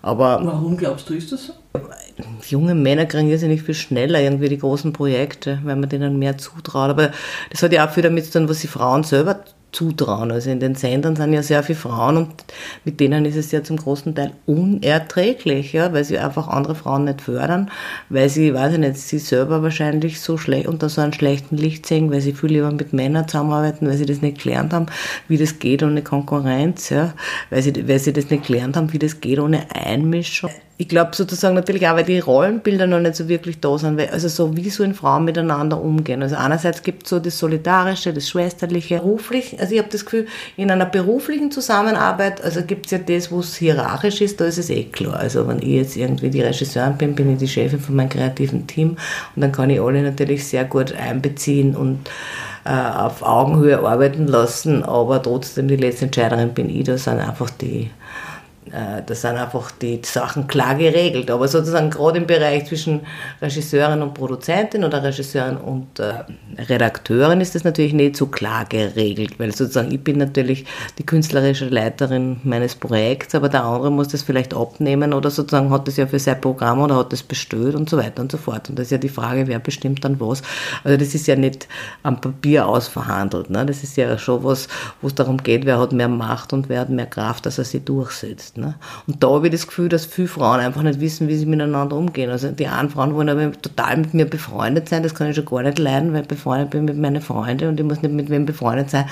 Aber 0.01 0.41
Warum 0.43 0.75
glaubst 0.75 1.09
du, 1.09 1.13
ist 1.13 1.31
das 1.31 1.45
so? 1.45 1.53
Junge 2.47 2.75
Männer 2.75 3.05
kriegen 3.05 3.29
irrsinnig 3.29 3.63
viel 3.63 3.75
schneller 3.75 4.19
irgendwie 4.21 4.49
die 4.49 4.57
großen 4.57 4.93
Projekte, 4.93 5.59
weil 5.63 5.75
man 5.75 5.89
denen 5.89 6.19
mehr 6.19 6.37
zutraut. 6.37 6.89
Aber 6.89 7.11
das 7.49 7.63
hat 7.63 7.73
ja 7.73 7.87
auch 7.87 7.91
viel 7.91 8.03
damit 8.03 8.25
zu 8.25 8.31
tun, 8.31 8.49
was 8.49 8.59
die 8.59 8.67
Frauen 8.67 9.03
selber 9.03 9.43
zutrauen. 9.71 10.31
Also 10.31 10.49
in 10.49 10.59
den 10.59 10.75
Sendern 10.75 11.15
sind 11.15 11.33
ja 11.33 11.43
sehr 11.43 11.63
viele 11.63 11.77
Frauen 11.77 12.17
und 12.17 12.29
mit 12.83 12.99
denen 12.99 13.25
ist 13.25 13.35
es 13.35 13.51
ja 13.51 13.63
zum 13.63 13.77
großen 13.77 14.13
Teil 14.15 14.31
unerträglich, 14.45 15.73
ja, 15.73 15.93
weil 15.93 16.03
sie 16.03 16.17
einfach 16.19 16.47
andere 16.47 16.75
Frauen 16.75 17.05
nicht 17.05 17.21
fördern, 17.21 17.71
weil 18.09 18.29
sie, 18.29 18.53
weiß 18.53 18.73
ich 18.73 18.79
nicht, 18.79 18.97
sie 18.97 19.19
selber 19.19 19.63
wahrscheinlich 19.63 20.19
so 20.19 20.37
schlecht 20.37 20.67
unter 20.67 20.89
so 20.89 21.01
einem 21.01 21.13
schlechten 21.13 21.57
Licht 21.57 21.85
sehen, 21.85 22.11
weil 22.11 22.21
sie 22.21 22.33
viel 22.33 22.51
lieber 22.51 22.71
mit 22.71 22.93
Männern 22.93 23.27
zusammenarbeiten, 23.27 23.87
weil 23.87 23.97
sie 23.97 24.05
das 24.05 24.21
nicht 24.21 24.43
gelernt 24.43 24.73
haben, 24.73 24.87
wie 25.27 25.37
das 25.37 25.59
geht 25.59 25.83
ohne 25.83 26.01
Konkurrenz, 26.01 26.89
ja, 26.89 27.13
weil 27.49 27.61
sie, 27.61 27.87
weil 27.87 27.99
sie 27.99 28.13
das 28.13 28.29
nicht 28.29 28.47
gelernt 28.47 28.75
haben, 28.75 28.91
wie 28.93 28.99
das 28.99 29.21
geht 29.21 29.39
ohne 29.39 29.65
Einmischung 29.73 30.51
ich 30.81 30.87
glaube 30.87 31.11
sozusagen 31.13 31.53
natürlich 31.53 31.87
auch, 31.87 31.95
weil 31.95 32.05
die 32.05 32.17
Rollenbilder 32.17 32.87
noch 32.87 32.99
nicht 32.99 33.15
so 33.15 33.27
wirklich 33.27 33.59
da 33.59 33.77
sind, 33.77 33.99
weil, 33.99 34.09
also 34.09 34.27
so 34.27 34.57
wie 34.57 34.71
so 34.71 34.83
in 34.83 34.95
Frauen 34.95 35.25
miteinander 35.25 35.79
umgehen. 35.79 36.23
Also 36.23 36.37
einerseits 36.37 36.81
gibt 36.81 37.03
es 37.03 37.11
so 37.11 37.19
das 37.19 37.37
Solidarische, 37.37 38.11
das 38.13 38.27
Schwesterliche, 38.27 38.97
beruflich, 38.97 39.59
also 39.59 39.75
ich 39.75 39.79
habe 39.79 39.91
das 39.91 40.05
Gefühl, 40.05 40.25
in 40.57 40.71
einer 40.71 40.87
beruflichen 40.87 41.51
Zusammenarbeit, 41.51 42.43
also 42.43 42.63
gibt 42.63 42.87
es 42.87 42.93
ja 42.93 42.97
das, 42.97 43.31
wo 43.31 43.41
es 43.41 43.55
hierarchisch 43.57 44.21
ist, 44.21 44.41
da 44.41 44.45
ist 44.45 44.57
es 44.57 44.71
eh 44.71 44.85
klar. 44.85 45.17
Also 45.17 45.47
wenn 45.47 45.59
ich 45.59 45.67
jetzt 45.67 45.97
irgendwie 45.97 46.31
die 46.31 46.41
Regisseurin 46.41 46.97
bin, 46.97 47.13
bin 47.13 47.31
ich 47.31 47.37
die 47.37 47.47
Chefin 47.47 47.79
von 47.79 47.95
meinem 47.95 48.09
kreativen 48.09 48.65
Team 48.65 48.97
und 49.35 49.41
dann 49.43 49.51
kann 49.51 49.69
ich 49.69 49.79
alle 49.79 50.01
natürlich 50.01 50.47
sehr 50.47 50.65
gut 50.65 50.95
einbeziehen 50.95 51.75
und 51.75 52.09
äh, 52.65 52.71
auf 52.71 53.21
Augenhöhe 53.21 53.77
arbeiten 53.77 54.25
lassen, 54.25 54.81
aber 54.81 55.21
trotzdem 55.21 55.67
die 55.67 55.75
letzte 55.75 56.05
Entscheiderin 56.05 56.55
bin 56.55 56.71
ich, 56.75 56.85
da 56.85 56.97
sind 56.97 57.19
einfach 57.19 57.51
die 57.51 57.91
das 59.05 59.21
sind 59.21 59.37
einfach 59.37 59.71
die 59.71 60.01
Sachen 60.03 60.47
klar 60.47 60.75
geregelt. 60.75 61.31
Aber 61.31 61.47
sozusagen 61.47 61.89
gerade 61.89 62.19
im 62.19 62.27
Bereich 62.27 62.65
zwischen 62.65 63.01
Regisseurin 63.41 64.01
und 64.01 64.13
Produzentin 64.13 64.83
oder 64.83 65.03
Regisseurin 65.03 65.57
und 65.57 65.99
äh, 65.99 66.13
Redakteurin 66.57 67.41
ist 67.41 67.55
das 67.55 67.63
natürlich 67.63 67.93
nicht 67.93 68.15
so 68.15 68.27
klar 68.27 68.65
geregelt, 68.65 69.39
weil 69.39 69.53
sozusagen 69.53 69.91
ich 69.91 70.03
bin 70.03 70.17
natürlich 70.17 70.65
die 70.97 71.05
künstlerische 71.05 71.69
Leiterin 71.69 72.39
meines 72.43 72.75
Projekts, 72.75 73.35
aber 73.35 73.49
der 73.49 73.63
andere 73.63 73.91
muss 73.91 74.09
das 74.09 74.21
vielleicht 74.21 74.53
abnehmen 74.53 75.13
oder 75.13 75.29
sozusagen 75.29 75.69
hat 75.71 75.87
das 75.87 75.97
ja 75.97 76.07
für 76.07 76.19
sein 76.19 76.39
Programm 76.41 76.79
oder 76.81 76.95
hat 76.95 77.13
das 77.13 77.23
bestellt 77.23 77.75
und 77.75 77.89
so 77.89 77.97
weiter 77.97 78.21
und 78.21 78.31
so 78.31 78.37
fort. 78.37 78.69
Und 78.69 78.79
das 78.79 78.87
ist 78.87 78.91
ja 78.91 78.97
die 78.97 79.09
Frage, 79.09 79.47
wer 79.47 79.59
bestimmt 79.59 80.03
dann 80.03 80.19
was. 80.19 80.41
Also 80.83 80.97
das 80.97 81.13
ist 81.13 81.27
ja 81.27 81.35
nicht 81.35 81.67
am 82.03 82.19
Papier 82.21 82.67
ausverhandelt. 82.67 83.49
Ne? 83.49 83.65
Das 83.65 83.83
ist 83.83 83.97
ja 83.97 84.17
schon 84.17 84.43
was, 84.43 84.67
wo 85.01 85.07
es 85.07 85.15
darum 85.15 85.37
geht, 85.37 85.65
wer 85.65 85.79
hat 85.79 85.91
mehr 85.91 86.07
Macht 86.07 86.53
und 86.53 86.69
wer 86.69 86.81
hat 86.81 86.89
mehr 86.89 87.05
Kraft, 87.05 87.45
dass 87.45 87.57
er 87.57 87.65
sie 87.65 87.79
durchsetzt. 87.79 88.57
Ne? 88.57 88.75
Und 89.07 89.23
da 89.23 89.29
habe 89.29 89.47
ich 89.47 89.51
das 89.51 89.67
Gefühl, 89.67 89.89
dass 89.89 90.05
viele 90.05 90.27
Frauen 90.27 90.59
einfach 90.59 90.83
nicht 90.83 90.99
wissen, 90.99 91.27
wie 91.27 91.35
sie 91.35 91.45
miteinander 91.45 91.95
umgehen. 91.95 92.29
Also 92.29 92.51
die 92.51 92.67
einen 92.67 92.89
Frauen 92.89 93.15
wollen 93.15 93.29
aber 93.29 93.51
total 93.51 93.97
mit 93.97 94.13
mir 94.13 94.25
befreundet 94.25 94.89
sein, 94.89 95.03
das 95.03 95.15
kann 95.15 95.29
ich 95.29 95.35
schon 95.35 95.45
gar 95.45 95.63
nicht 95.63 95.79
leiden, 95.79 96.13
weil 96.13 96.23
befreundet 96.41 96.71
bin 96.71 96.85
mit 96.85 96.97
meinen 96.97 97.21
Freunden 97.21 97.69
und 97.69 97.79
ich 97.79 97.85
muss 97.85 98.01
nicht 98.01 98.13
mit 98.13 98.29
wem 98.29 98.45
befreundet 98.45 98.89
sein, 98.89 99.05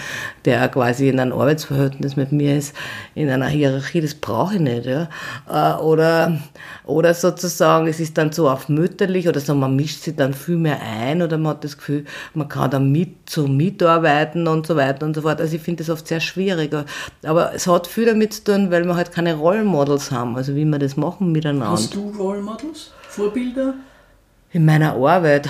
der 0.45 0.67
quasi 0.69 1.09
in 1.09 1.19
einem 1.19 1.33
Arbeitsverhältnis 1.33 2.15
mit 2.15 2.31
mir 2.31 2.57
ist, 2.57 2.75
in 3.13 3.29
einer 3.29 3.47
Hierarchie, 3.47 4.01
das 4.01 4.15
brauche 4.15 4.55
ich 4.55 4.61
nicht. 4.61 4.85
Ja? 4.85 5.09
Äh, 5.47 5.79
oder, 5.81 6.39
oder 6.85 7.13
sozusagen, 7.13 7.87
es 7.87 7.99
ist 7.99 8.17
dann 8.17 8.31
so 8.31 8.49
auf 8.49 8.67
mütterlich 8.67 9.27
oder 9.27 9.39
so, 9.39 9.53
man 9.53 9.75
mischt 9.75 10.03
sich 10.03 10.15
dann 10.15 10.33
viel 10.33 10.57
mehr 10.57 10.79
ein 10.81 11.21
oder 11.21 11.37
man 11.37 11.51
hat 11.51 11.63
das 11.63 11.77
Gefühl, 11.77 12.05
man 12.33 12.49
kann 12.49 12.71
da 12.71 12.79
mit 12.79 13.29
so 13.29 13.47
mitarbeiten 13.47 14.47
und 14.47 14.65
so 14.65 14.75
weiter 14.75 15.05
und 15.05 15.15
so 15.15 15.21
fort. 15.21 15.39
Also 15.39 15.55
ich 15.55 15.61
finde 15.61 15.83
das 15.83 15.91
oft 15.91 16.07
sehr 16.07 16.19
schwierig. 16.19 16.75
Aber 17.23 17.53
es 17.53 17.67
hat 17.67 17.85
viel 17.85 18.05
damit 18.05 18.33
zu 18.33 18.43
tun, 18.45 18.71
weil 18.71 18.85
man 18.85 18.97
halt 18.97 19.11
keine 19.11 19.35
Role 19.35 19.63
Models 19.63 20.11
haben, 20.11 20.35
also 20.35 20.55
wie 20.55 20.65
wir 20.65 20.79
das 20.79 20.97
machen 20.97 21.31
miteinander. 21.31 21.71
Hast 21.71 21.93
du 21.93 22.11
Role 22.17 22.41
Models? 22.41 22.91
Vorbilder? 23.09 23.75
In 24.51 24.65
meiner 24.65 24.93
Arbeit. 24.93 25.47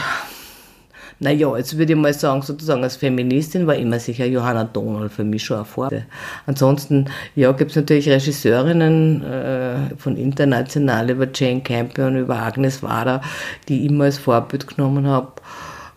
Naja, 1.20 1.58
jetzt 1.58 1.78
würde 1.78 1.94
ich 1.94 2.00
mal 2.00 2.14
sagen, 2.14 2.42
sozusagen 2.42 2.82
als 2.82 2.96
Feministin 2.96 3.68
war 3.68 3.76
immer 3.76 4.00
sicher 4.00 4.26
Johanna 4.26 4.64
Donald 4.64 5.12
für 5.12 5.26
mich 5.26 5.44
schon 5.44 5.60
ein 5.60 5.66
Vorbild. 5.66 6.06
Ansonsten, 6.46 7.06
ja, 7.36 7.52
gibt 7.52 7.72
es 7.72 7.76
natürlich 7.76 8.08
Regisseurinnen 8.08 9.24
äh, 9.24 9.96
von 9.98 10.16
international 10.16 11.10
über 11.10 11.28
Jane 11.34 11.62
Campion, 11.62 12.18
über 12.18 12.38
Agnes 12.38 12.82
Wader, 12.82 13.22
die 13.68 13.82
ich 13.82 13.92
immer 13.92 14.06
als 14.06 14.18
Vorbild 14.18 14.68
genommen 14.68 15.08
habe. 15.08 15.34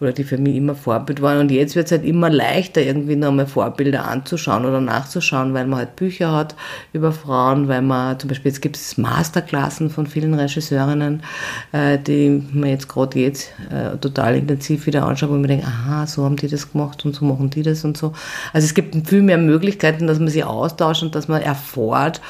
Oder 0.02 0.12
die 0.12 0.24
für 0.24 0.36
mich 0.36 0.56
immer 0.56 0.74
Vorbild 0.74 1.22
waren. 1.22 1.38
Und 1.38 1.50
jetzt 1.50 1.76
wird 1.76 1.86
es 1.86 1.92
halt 1.92 2.04
immer 2.04 2.28
leichter, 2.28 2.82
irgendwie 2.82 3.16
nochmal 3.16 3.46
Vorbilder 3.46 4.06
anzuschauen 4.06 4.64
oder 4.64 4.80
nachzuschauen, 4.80 5.54
weil 5.54 5.66
man 5.66 5.78
halt 5.78 5.96
Bücher 5.96 6.32
hat 6.32 6.54
über 6.92 7.12
Frauen, 7.12 7.68
weil 7.68 7.82
man 7.82 8.18
zum 8.18 8.28
Beispiel, 8.28 8.50
jetzt 8.50 8.60
gibt 8.60 8.76
es 8.76 8.98
Masterklassen 8.98 9.90
von 9.90 10.06
vielen 10.06 10.34
Regisseurinnen, 10.34 11.22
äh, 11.72 11.98
die 11.98 12.42
man 12.52 12.68
jetzt 12.68 12.88
gerade 12.88 13.18
jetzt 13.18 13.52
äh, 13.70 13.96
total 13.98 14.36
intensiv 14.36 14.86
wieder 14.86 15.06
anschaut, 15.06 15.30
wo 15.30 15.34
man 15.34 15.44
denkt, 15.44 15.66
aha, 15.66 16.06
so 16.06 16.24
haben 16.24 16.36
die 16.36 16.48
das 16.48 16.72
gemacht 16.72 17.04
und 17.04 17.14
so 17.14 17.24
machen 17.24 17.50
die 17.50 17.62
das 17.62 17.84
und 17.84 17.96
so. 17.96 18.12
Also 18.52 18.64
es 18.64 18.74
gibt 18.74 19.08
viel 19.08 19.22
mehr 19.22 19.38
Möglichkeiten, 19.38 20.06
dass 20.06 20.18
man 20.18 20.28
sich 20.28 20.44
austauscht 20.44 21.02
und 21.02 21.14
dass 21.14 21.28
man 21.28 21.40
erfährt, 21.40 22.20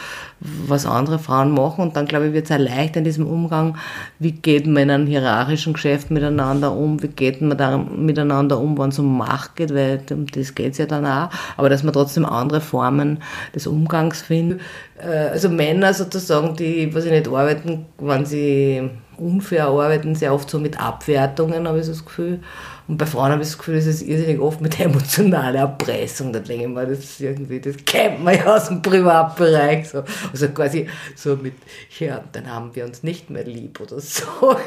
was 0.67 0.87
andere 0.87 1.19
Frauen 1.19 1.53
machen. 1.53 1.83
Und 1.83 1.97
dann, 1.97 2.07
glaube 2.07 2.29
ich, 2.29 2.33
wird 2.33 2.47
es 2.47 2.53
auch 2.53 2.59
leichter 2.59 2.99
in 2.99 3.05
diesem 3.05 3.27
Umgang, 3.27 3.77
wie 4.19 4.33
geht 4.33 4.67
man 4.67 4.85
in 4.85 4.91
einem 4.91 5.07
hierarchischen 5.07 5.73
Geschäft 5.73 6.11
miteinander 6.11 6.73
um, 6.73 7.03
wie 7.03 7.09
geht 7.09 7.41
man 7.41 7.57
da 7.57 7.79
miteinander 7.79 8.59
um, 8.59 8.79
wenn 8.79 8.91
es 8.91 8.99
um 8.99 9.17
Macht 9.19 9.57
geht, 9.57 9.75
weil 9.75 10.03
um 10.11 10.27
das 10.27 10.55
geht 10.55 10.73
es 10.73 10.79
ja 10.79 10.87
dann 10.87 11.07
auch. 11.07 11.31
Aber 11.57 11.69
dass 11.69 11.83
man 11.83 11.93
trotzdem 11.93 12.25
andere 12.25 12.61
Formen 12.61 13.19
des 13.55 13.67
Umgangs 13.67 14.23
findet. 14.23 14.61
Äh, 14.99 15.29
also 15.31 15.49
Männer 15.49 15.95
sozusagen, 15.95 16.57
die, 16.57 16.95
was 16.95 17.05
ich 17.05 17.13
nicht 17.13 17.29
arbeiten, 17.29 17.87
wenn 17.99 18.25
sie 18.25 18.91
unfair 19.17 19.67
arbeiten, 19.67 20.15
sehr 20.15 20.35
oft 20.35 20.51
so 20.51 20.59
mit 20.59 20.81
Abwertungen, 20.81 21.69
habe 21.69 21.79
ich 21.79 21.87
so 21.87 21.93
das 21.93 22.05
Gefühl. 22.05 22.41
Und 22.89 22.99
bei 22.99 23.07
Frauen 23.07 23.31
habe 23.31 23.43
ich 23.43 23.49
das 23.49 23.59
Gefühl, 23.59 23.77
das 23.77 23.87
ist 23.87 24.03
irrsinnig 24.03 24.41
oft 24.41 24.61
mit 24.61 24.79
emotionaler 24.81 25.61
Erpressung. 25.61 26.33
Da 26.33 26.41
denke 26.41 26.65
ich 26.65 26.69
mir, 26.69 26.87
das 26.87 26.99
ist 26.99 27.21
irgendwie, 27.21 27.61
das 27.61 27.77
kennt 27.85 28.23
man 28.23 28.35
ja 28.35 28.57
aus 28.57 28.69
dem 28.69 28.83
Privatbereich. 28.83 29.89
So. 29.89 30.03
Also 30.31 30.49
quasi 30.49 30.89
so 31.15 31.37
mit, 31.37 31.55
ja, 31.99 32.23
dann 32.33 32.51
haben 32.51 32.75
wir 32.75 32.85
uns 32.85 33.03
nicht 33.03 33.31
mehr 33.31 33.45
lieb 33.45 33.81
oder 33.81 34.01
so. 34.01 34.25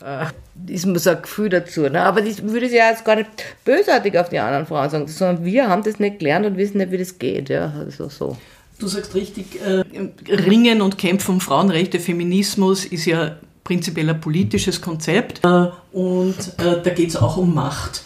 Ja. 0.00 0.24
Äh, 0.24 0.72
ist 0.72 0.82
so 0.82 1.10
ein 1.10 1.22
Gefühl 1.22 1.48
dazu. 1.48 1.82
Ne? 1.82 2.02
Aber 2.02 2.22
ich 2.22 2.42
würde 2.42 2.66
es 2.66 2.72
ja 2.72 2.90
jetzt 2.90 3.04
gar 3.04 3.16
nicht 3.16 3.30
bösartig 3.64 4.18
auf 4.18 4.28
die 4.28 4.38
anderen 4.38 4.66
Frauen 4.66 4.90
sagen, 4.90 5.08
sondern 5.08 5.44
wir 5.44 5.68
haben 5.68 5.82
das 5.82 5.98
nicht 5.98 6.18
gelernt 6.18 6.46
und 6.46 6.56
wissen 6.56 6.78
nicht, 6.78 6.90
wie 6.90 6.98
das 6.98 7.18
geht. 7.18 7.48
Ja, 7.48 7.72
also 7.78 8.08
so. 8.08 8.36
Du 8.78 8.86
sagst 8.88 9.14
richtig, 9.14 9.60
äh, 9.60 9.84
Ringen 10.32 10.80
und 10.80 10.98
Kämpfen 10.98 11.34
um 11.34 11.40
Frauenrechte, 11.40 12.00
Feminismus 12.00 12.84
ist 12.86 13.04
ja 13.04 13.36
prinzipiell 13.62 14.08
ein 14.08 14.20
politisches 14.20 14.80
Konzept 14.80 15.44
äh, 15.44 15.66
und 15.92 16.36
äh, 16.58 16.82
da 16.82 16.90
geht 16.90 17.10
es 17.10 17.16
auch 17.16 17.36
um 17.36 17.54
Macht. 17.54 18.04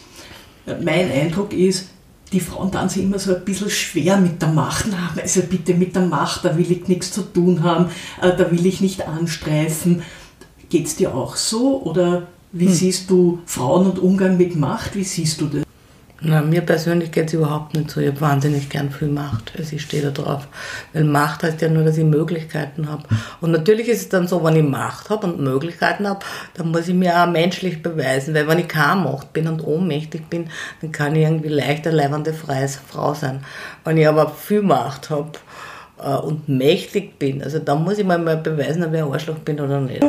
Mein 0.65 1.11
Eindruck 1.11 1.53
ist, 1.53 1.89
die 2.31 2.39
Frauen 2.39 2.71
dann 2.71 2.89
sich 2.89 3.03
immer 3.03 3.19
so 3.19 3.35
ein 3.35 3.45
bisschen 3.45 3.69
schwer 3.69 4.17
mit 4.17 4.41
der 4.41 4.49
Macht. 4.49 4.85
Na, 4.89 5.21
also 5.21 5.41
bitte 5.41 5.73
mit 5.73 5.95
der 5.95 6.05
Macht, 6.05 6.43
da 6.43 6.57
will 6.57 6.71
ich 6.71 6.87
nichts 6.87 7.11
zu 7.11 7.21
tun 7.21 7.63
haben, 7.63 7.87
äh, 8.21 8.35
da 8.35 8.51
will 8.51 8.65
ich 8.65 8.81
nicht 8.81 9.07
anstreifen. 9.07 10.01
Geht 10.69 10.87
es 10.87 10.95
dir 10.95 11.13
auch 11.13 11.35
so 11.35 11.81
oder 11.83 12.27
wie 12.51 12.67
hm. 12.67 12.73
siehst 12.73 13.09
du 13.09 13.39
Frauen 13.45 13.85
und 13.85 13.99
Umgang 13.99 14.37
mit 14.37 14.55
Macht? 14.55 14.95
Wie 14.95 15.03
siehst 15.03 15.41
du 15.41 15.45
das? 15.45 15.64
Na, 16.27 16.41
mir 16.41 16.61
persönlich 16.61 17.11
geht 17.11 17.27
es 17.27 17.33
überhaupt 17.33 17.75
nicht 17.75 17.91
so. 17.91 18.01
Ich 18.01 18.07
habe 18.07 18.19
wahnsinnig 18.19 18.69
gern 18.69 18.89
viel 18.89 19.09
Macht. 19.09 19.53
Also 19.59 19.75
ich 19.75 19.83
stehe 19.83 20.01
da 20.01 20.09
drauf. 20.09 20.47
Weil 20.91 21.03
Macht 21.03 21.43
heißt 21.43 21.61
ja 21.61 21.69
nur, 21.69 21.83
dass 21.83 21.99
ich 21.99 22.03
Möglichkeiten 22.03 22.89
habe. 22.89 23.03
Und 23.41 23.51
natürlich 23.51 23.87
ist 23.89 24.01
es 24.01 24.09
dann 24.09 24.27
so, 24.27 24.43
wenn 24.43 24.55
ich 24.55 24.63
Macht 24.63 25.11
habe 25.11 25.27
und 25.27 25.39
Möglichkeiten 25.39 26.07
habe, 26.07 26.25
dann 26.55 26.71
muss 26.71 26.87
ich 26.87 26.95
mir 26.95 27.21
auch 27.21 27.27
menschlich 27.27 27.83
beweisen. 27.83 28.33
Weil 28.33 28.47
wenn 28.47 28.57
ich 28.57 28.67
keine 28.67 29.01
Macht 29.01 29.33
bin 29.33 29.47
und 29.47 29.63
ohnmächtig 29.63 30.27
bin, 30.27 30.49
dann 30.81 30.91
kann 30.91 31.15
ich 31.15 31.21
irgendwie 31.21 31.49
leichter 31.49 31.91
leibende 31.91 32.33
freie 32.33 32.67
Frau 32.69 33.13
sein. 33.13 33.45
Wenn 33.83 33.97
ich 33.97 34.07
aber 34.07 34.29
viel 34.31 34.63
Macht 34.63 35.11
habe 35.11 35.33
äh, 36.03 36.15
und 36.15 36.49
mächtig 36.49 37.19
bin, 37.19 37.43
also 37.43 37.59
dann 37.59 37.83
muss 37.83 37.99
ich 37.99 38.05
mir 38.05 38.17
mal 38.17 38.37
beweisen, 38.37 38.83
ob 38.83 38.95
ich 38.95 38.99
ein 39.03 39.11
Arschloch 39.11 39.39
bin 39.39 39.59
oder 39.59 39.79
nicht. 39.79 40.03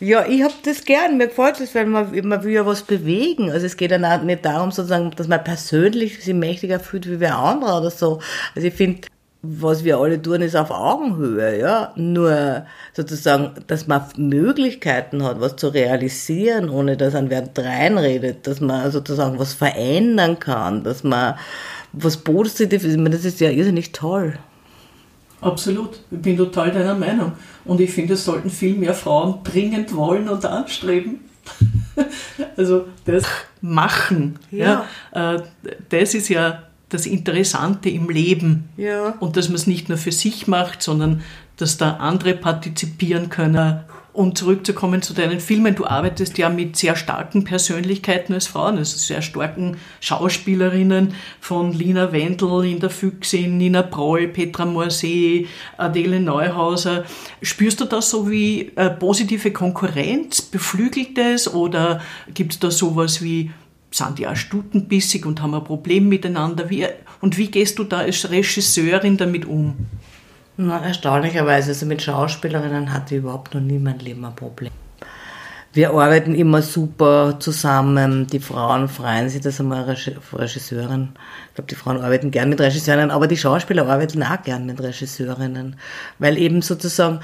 Ja, 0.00 0.26
ich 0.26 0.42
habe 0.42 0.54
das 0.64 0.84
gern. 0.84 1.16
Mir 1.16 1.28
gefällt 1.28 1.60
das, 1.60 1.74
weil 1.74 1.86
man, 1.86 2.10
man 2.26 2.42
will 2.42 2.52
ja 2.52 2.66
was 2.66 2.82
bewegen. 2.82 3.50
Also 3.50 3.66
es 3.66 3.76
geht 3.76 3.92
auch 3.92 4.22
nicht 4.22 4.44
darum, 4.44 4.70
sozusagen, 4.70 5.10
dass 5.12 5.28
man 5.28 5.42
persönlich 5.44 6.22
sich 6.22 6.34
mächtiger 6.34 6.80
fühlt 6.80 7.08
wie 7.08 7.20
wer 7.20 7.38
andere 7.38 7.80
oder 7.80 7.90
so. 7.90 8.20
Also 8.54 8.68
ich 8.68 8.74
finde, 8.74 9.08
was 9.42 9.84
wir 9.84 9.98
alle 9.98 10.20
tun, 10.20 10.40
ist 10.40 10.56
auf 10.56 10.70
Augenhöhe, 10.70 11.60
ja. 11.60 11.92
Nur 11.96 12.64
sozusagen, 12.94 13.52
dass 13.66 13.86
man 13.86 14.06
Möglichkeiten 14.16 15.22
hat, 15.22 15.40
was 15.40 15.56
zu 15.56 15.68
realisieren, 15.68 16.70
ohne 16.70 16.96
dass 16.96 17.14
ein 17.14 17.30
wer 17.30 17.48
reinredet, 17.56 18.46
dass 18.46 18.60
man 18.60 18.90
sozusagen 18.90 19.38
was 19.38 19.52
verändern 19.54 20.38
kann, 20.38 20.82
dass 20.82 21.04
man 21.04 21.34
was 21.92 22.16
Positives 22.16 22.84
ist. 22.84 22.92
Ich 22.94 22.98
meine, 22.98 23.16
das 23.16 23.24
ist 23.24 23.40
ja 23.40 23.50
irrsinnig 23.50 23.92
toll. 23.92 24.38
Absolut, 25.44 26.00
ich 26.10 26.18
bin 26.20 26.36
total 26.36 26.70
deiner 26.70 26.94
Meinung. 26.94 27.32
Und 27.64 27.80
ich 27.80 27.90
finde, 27.90 28.14
es 28.14 28.24
sollten 28.24 28.50
viel 28.50 28.74
mehr 28.76 28.94
Frauen 28.94 29.40
dringend 29.44 29.94
wollen 29.94 30.28
und 30.28 30.44
anstreben. 30.44 31.20
also 32.56 32.86
das 33.04 33.24
Machen, 33.60 34.38
ja. 34.50 34.86
ja. 35.14 35.36
Äh, 35.36 35.42
das 35.90 36.14
ist 36.14 36.28
ja 36.28 36.64
das 36.88 37.06
Interessante 37.06 37.90
im 37.90 38.08
Leben. 38.08 38.68
Ja. 38.76 39.14
Und 39.20 39.36
dass 39.36 39.48
man 39.48 39.56
es 39.56 39.66
nicht 39.66 39.88
nur 39.88 39.98
für 39.98 40.12
sich 40.12 40.46
macht, 40.46 40.82
sondern 40.82 41.22
dass 41.56 41.76
da 41.76 41.94
andere 41.94 42.34
partizipieren 42.34 43.28
können 43.28 43.80
um 44.14 44.34
zurückzukommen 44.36 45.02
zu 45.02 45.12
deinen 45.12 45.40
Filmen, 45.40 45.74
du 45.74 45.84
arbeitest 45.84 46.38
ja 46.38 46.48
mit 46.48 46.76
sehr 46.76 46.94
starken 46.94 47.42
Persönlichkeiten 47.42 48.32
als 48.32 48.46
Frauen, 48.46 48.78
also 48.78 48.96
sehr 48.96 49.22
starken 49.22 49.76
Schauspielerinnen 50.00 51.14
von 51.40 51.72
Lina 51.72 52.12
Wendel 52.12 52.64
in 52.64 52.78
der 52.78 52.90
Füchsin, 52.90 53.58
Nina 53.58 53.82
Proll, 53.82 54.28
Petra 54.28 54.64
Morsee, 54.66 55.48
Adele 55.76 56.20
Neuhauser. 56.20 57.04
Spürst 57.42 57.80
du 57.80 57.86
das 57.86 58.08
so 58.08 58.30
wie 58.30 58.72
äh, 58.76 58.88
positive 58.90 59.50
Konkurrenz? 59.50 60.42
Beflügelt 60.42 61.18
es 61.18 61.52
oder 61.52 62.00
gibt 62.32 62.52
es 62.52 62.60
da 62.60 62.70
sowas 62.70 63.20
wie, 63.20 63.50
sind 63.90 64.18
die 64.18 64.28
auch 64.28 64.36
stutenbissig 64.36 65.26
und 65.26 65.42
haben 65.42 65.54
ein 65.54 65.64
Problem 65.64 66.08
miteinander? 66.08 66.70
Wie, 66.70 66.86
und 67.20 67.36
wie 67.36 67.48
gehst 67.48 67.80
du 67.80 67.84
da 67.84 67.98
als 67.98 68.30
Regisseurin 68.30 69.16
damit 69.16 69.44
um? 69.44 69.74
Na, 70.56 70.80
erstaunlicherweise, 70.84 71.70
also 71.70 71.86
mit 71.86 72.02
Schauspielerinnen 72.02 72.92
hatte 72.92 73.16
überhaupt 73.16 73.54
noch 73.54 73.60
nie 73.60 73.78
mein 73.78 73.98
Leben 73.98 74.24
ein 74.24 74.36
Problem. 74.36 74.70
Wir 75.74 75.90
arbeiten 75.90 76.36
immer 76.36 76.62
super 76.62 77.34
zusammen. 77.40 78.28
Die 78.28 78.38
Frauen 78.38 78.86
freuen 78.86 79.28
sich, 79.28 79.40
dass 79.40 79.58
einmal 79.58 79.82
Regisseurin, 79.82 81.08
ich 81.48 81.54
glaube, 81.56 81.68
die 81.68 81.74
Frauen 81.74 82.00
arbeiten 82.00 82.30
gern 82.30 82.48
mit 82.48 82.60
Regisseurinnen, 82.60 83.10
aber 83.10 83.26
die 83.26 83.36
Schauspieler 83.36 83.88
arbeiten 83.88 84.22
auch 84.22 84.40
gern 84.44 84.66
mit 84.66 84.80
Regisseurinnen. 84.80 85.74
Weil 86.20 86.38
eben 86.38 86.62
sozusagen, 86.62 87.18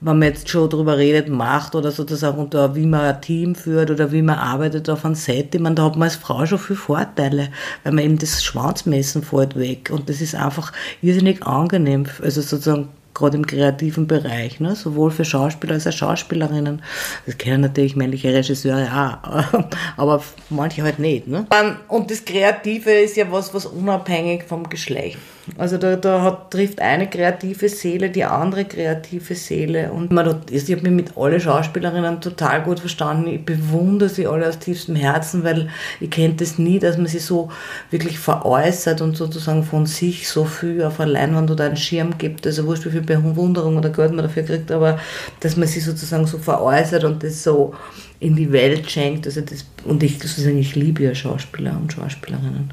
wenn 0.00 0.20
man 0.20 0.28
jetzt 0.28 0.48
schon 0.48 0.70
darüber 0.70 0.96
redet, 0.98 1.28
macht 1.28 1.74
oder 1.74 1.90
sozusagen, 1.90 2.38
und 2.38 2.54
wie 2.76 2.86
man 2.86 3.00
ein 3.00 3.20
Team 3.20 3.56
führt 3.56 3.90
oder 3.90 4.12
wie 4.12 4.22
man 4.22 4.38
arbeitet 4.38 4.88
auf 4.88 5.04
einem 5.04 5.16
Set, 5.16 5.52
ich 5.56 5.60
meine, 5.60 5.74
da 5.74 5.86
hat 5.86 5.96
man 5.96 6.04
als 6.04 6.14
Frau 6.14 6.46
schon 6.46 6.60
viele 6.60 6.78
Vorteile, 6.78 7.48
weil 7.82 7.92
man 7.92 8.04
eben 8.04 8.18
das 8.18 8.44
Schwanzmessen 8.44 9.24
fällt 9.24 9.56
weg 9.56 9.90
und 9.92 10.08
das 10.08 10.20
ist 10.20 10.36
einfach 10.36 10.72
irrsinnig 11.02 11.44
angenehm. 11.44 12.04
Also 12.22 12.40
sozusagen, 12.40 12.88
gerade 13.16 13.36
im 13.36 13.46
kreativen 13.46 14.06
Bereich, 14.06 14.60
ne? 14.60 14.76
sowohl 14.76 15.10
für 15.10 15.24
Schauspieler 15.24 15.74
als 15.74 15.86
auch 15.86 15.92
Schauspielerinnen. 15.92 16.82
Das 17.24 17.38
kennen 17.38 17.62
natürlich 17.62 17.96
männliche 17.96 18.32
Regisseure 18.32 19.20
auch, 19.24 19.64
aber 19.96 20.22
manche 20.50 20.82
halt 20.82 20.98
nicht. 20.98 21.26
Ne? 21.26 21.46
Und 21.88 22.10
das 22.10 22.24
Kreative 22.24 22.90
ist 22.90 23.16
ja 23.16 23.30
was, 23.32 23.52
was 23.54 23.66
unabhängig 23.66 24.44
vom 24.44 24.68
Geschlecht. 24.68 25.18
Also 25.56 25.78
da, 25.78 25.96
da 25.96 26.22
hat, 26.22 26.50
trifft 26.50 26.80
eine 26.80 27.08
kreative 27.08 27.68
Seele 27.68 28.10
die 28.10 28.24
andere 28.24 28.64
kreative 28.64 29.34
Seele. 29.34 29.92
Und 29.92 30.10
man, 30.10 30.42
ich 30.50 30.70
habe 30.72 30.82
mich 30.82 30.92
mit 30.92 31.16
allen 31.16 31.40
Schauspielerinnen 31.40 32.20
total 32.20 32.62
gut 32.62 32.80
verstanden. 32.80 33.28
Ich 33.28 33.44
bewundere 33.44 34.08
sie 34.08 34.26
alle 34.26 34.48
aus 34.48 34.58
tiefstem 34.58 34.96
Herzen, 34.96 35.44
weil 35.44 35.68
ich 36.00 36.10
kenne 36.10 36.34
das 36.34 36.58
nie, 36.58 36.78
dass 36.78 36.96
man 36.96 37.06
sie 37.06 37.20
so 37.20 37.50
wirklich 37.90 38.18
veräußert 38.18 39.00
und 39.00 39.16
sozusagen 39.16 39.62
von 39.62 39.86
sich 39.86 40.28
so 40.28 40.44
viel 40.44 40.82
auf 40.82 40.98
eine 40.98 41.12
Leinwand 41.12 41.50
oder 41.50 41.64
einen 41.64 41.76
Schirm 41.76 42.18
gibt. 42.18 42.46
Also 42.46 42.66
wurscht, 42.66 42.84
wie 42.86 42.90
viel 42.90 43.02
Bewunderung 43.02 43.76
oder 43.76 43.90
Geld 43.90 44.12
man 44.12 44.24
dafür 44.24 44.42
kriegt, 44.42 44.72
aber 44.72 44.98
dass 45.40 45.56
man 45.56 45.68
sie 45.68 45.80
sozusagen 45.80 46.26
so 46.26 46.38
veräußert 46.38 47.04
und 47.04 47.22
das 47.22 47.44
so 47.44 47.72
in 48.18 48.34
die 48.34 48.50
Welt 48.50 48.90
schenkt. 48.90 49.26
Also 49.26 49.42
das, 49.42 49.64
und 49.84 50.02
ich, 50.02 50.18
sozusagen, 50.18 50.58
ich 50.58 50.74
liebe 50.74 51.04
ja 51.04 51.14
Schauspieler 51.14 51.78
und 51.80 51.92
Schauspielerinnen. 51.92 52.72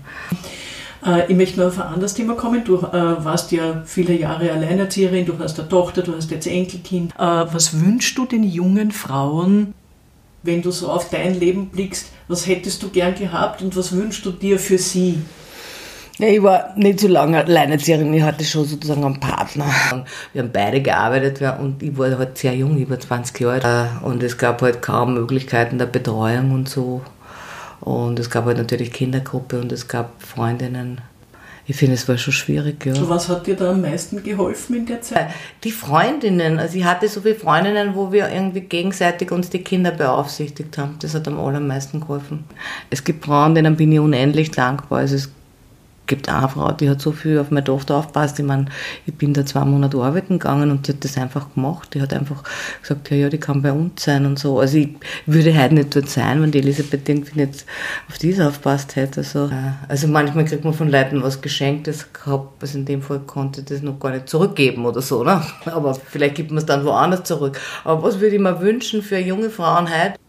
Äh, 1.06 1.32
ich 1.32 1.36
möchte 1.38 1.60
noch 1.60 1.68
auf 1.68 1.80
ein 1.80 1.94
anderes 1.94 2.14
Thema 2.14 2.36
kommen. 2.36 2.64
Du 2.64 2.78
äh, 2.78 2.92
warst 3.24 3.52
ja 3.52 3.84
viele 3.86 4.14
Jahre 4.14 4.52
Alleinerzieherin, 4.52 5.26
du 5.26 5.38
hast 5.40 5.60
eine 5.60 5.70
Tochter, 5.70 6.02
du 6.02 6.16
hast 6.16 6.32
jetzt 6.32 6.48
Enkelkind. 6.48 7.14
Äh, 7.14 7.22
was 7.22 7.80
wünschst 7.80 8.18
du 8.18 8.26
den 8.26 8.44
jungen 8.44 8.92
Frauen, 8.92 9.74
wenn 10.44 10.62
du 10.62 10.72
so 10.72 10.90
auf 10.90 11.10
dein 11.10 11.40
Leben 11.40 11.70
blickst? 11.70 12.12
Was 12.28 12.48
hättest 12.48 12.82
du 12.84 12.90
gern 12.90 13.16
gehabt 13.16 13.62
und 13.62 13.76
was 13.76 13.92
wünschst 13.92 14.26
du 14.26 14.32
dir 14.32 14.60
für 14.60 14.78
sie? 14.78 15.20
Ja, 16.20 16.28
ich 16.28 16.44
war 16.44 16.78
nicht 16.78 17.00
so 17.00 17.08
lange 17.08 17.40
Alleinerzieherin, 17.40 18.14
ich 18.14 18.22
hatte 18.22 18.44
schon 18.44 18.66
sozusagen 18.66 19.04
einen 19.04 19.20
Partner. 19.20 19.66
Wir 20.32 20.44
haben 20.44 20.52
beide 20.54 20.80
gearbeitet 20.80 21.42
und 21.60 21.82
ich 21.82 21.98
war 21.98 22.16
halt 22.18 22.38
sehr 22.38 22.56
jung, 22.56 22.78
ich 22.78 22.88
war 22.88 23.00
20 23.00 23.40
Jahre 23.40 23.66
alt 23.66 24.04
und 24.04 24.22
es 24.22 24.38
gab 24.38 24.62
halt 24.62 24.84
kaum 24.84 25.16
Möglichkeiten 25.16 25.80
der 25.80 25.88
Betreuung 25.88 26.52
und 26.52 26.70
so. 26.70 27.02
Und 27.84 28.18
es 28.18 28.30
gab 28.30 28.46
halt 28.46 28.58
natürlich 28.58 28.94
Kindergruppe 28.94 29.60
und 29.60 29.72
es 29.72 29.88
gab 29.88 30.22
Freundinnen. 30.22 31.02
Ich 31.66 31.78
finde, 31.78 31.96
es 31.96 32.08
war 32.10 32.18
schon 32.18 32.34
schwierig, 32.34 32.86
ja. 32.86 32.94
So 32.94 33.08
was 33.08 33.30
hat 33.30 33.48
dir 33.48 33.56
da 33.56 33.72
am 33.72 33.82
meisten 33.82 34.22
geholfen 34.22 34.76
in 34.76 34.86
der 34.86 35.02
Zeit? 35.02 35.30
Die 35.64 35.72
Freundinnen, 35.72 36.60
also 36.60 36.78
ich 36.78 36.84
hatte 36.84 37.08
so 37.08 37.22
viele 37.22 37.36
Freundinnen, 37.36 37.96
wo 37.96 38.12
wir 38.12 38.30
irgendwie 38.30 38.62
gegenseitig 38.62 39.32
uns 39.32 39.50
die 39.50 39.64
Kinder 39.64 39.92
beaufsichtigt 39.92 40.78
haben. 40.78 40.98
Das 41.00 41.14
hat 41.14 41.28
am 41.28 41.40
allermeisten 41.40 42.02
geholfen. 42.02 42.44
Es 42.90 43.04
gibt 43.04 43.26
Frauen, 43.26 43.56
denen 43.56 43.78
bin 43.78 43.92
ich 43.94 44.00
unendlich 44.00 44.52
dankbar. 44.52 45.00
Also 45.00 45.16
es 45.16 45.32
gibt 46.08 46.30
eine 46.30 46.50
Frau, 46.50 46.72
die 46.72 46.90
hat 46.90 47.02
so 47.02 47.12
viel 47.12 47.40
auf 47.40 47.52
meine 47.52 47.64
Tochter 47.64 47.96
aufpasst. 47.96 48.40
Ich 48.40 48.46
meine, 48.46 48.66
ich 49.06 49.14
bin 49.14 49.34
da 49.34 49.46
zwei 49.46 49.64
Monate 49.64 49.98
arbeiten 49.98 50.40
gegangen 50.40 50.72
und 50.72 50.88
die 50.88 50.92
hat 50.92 51.04
das 51.04 51.18
einfach 51.18 51.54
gemacht. 51.54 51.94
Die 51.94 52.02
hat 52.02 52.14
einfach 52.14 52.44
gesagt, 52.82 53.10
ja, 53.12 53.18
ja, 53.18 53.30
die 53.30 53.40
kann 53.40 53.62
bei 53.62 53.72
uns 53.72 54.04
sein 54.04 54.26
und 54.26 54.38
so. 54.38 54.60
Also 54.60 54.78
ich 54.78 54.90
würde 55.26 55.58
heute 55.58 55.76
nicht 55.76 55.96
dort 55.96 56.10
sein, 56.10 56.42
wenn 56.42 56.52
die 56.52 56.60
Elisabeth 56.60 57.08
irgendwie 57.08 57.42
nicht 57.42 57.66
auf 58.10 58.18
diese 58.18 58.48
aufpasst 58.48 58.96
hätte. 58.96 59.22
Also, 59.22 59.50
also 59.88 60.08
manchmal 60.08 60.46
kriegt 60.46 60.64
man 60.64 60.74
von 60.74 60.90
Leuten 60.90 61.24
was 61.24 61.42
geschenkt, 61.42 61.88
das 61.88 62.12
gehabt, 62.12 62.62
also 62.62 62.78
in 62.78 62.86
dem 62.86 63.02
Fall 63.02 63.20
konnte 63.20 63.62
ich 63.62 63.68
das 63.68 63.82
noch 63.82 64.00
gar 64.00 64.12
nicht 64.12 64.30
zurückgeben 64.30 64.86
oder 64.86 65.02
so, 65.02 65.24
ne? 65.24 65.42
Aber 65.66 65.94
vielleicht 65.94 66.36
gibt 66.36 66.52
man 66.52 66.60
es 66.60 66.66
dann 66.66 66.84
woanders 66.86 67.24
zurück. 67.24 67.60
Aber 67.84 68.04
was 68.04 68.20
würde 68.20 68.36
ich 68.36 68.42
mir 68.42 68.60
wünschen 68.60 69.02
für 69.02 69.20
junge 69.20 69.50
Frauen 69.50 69.88
heute? 69.90 70.23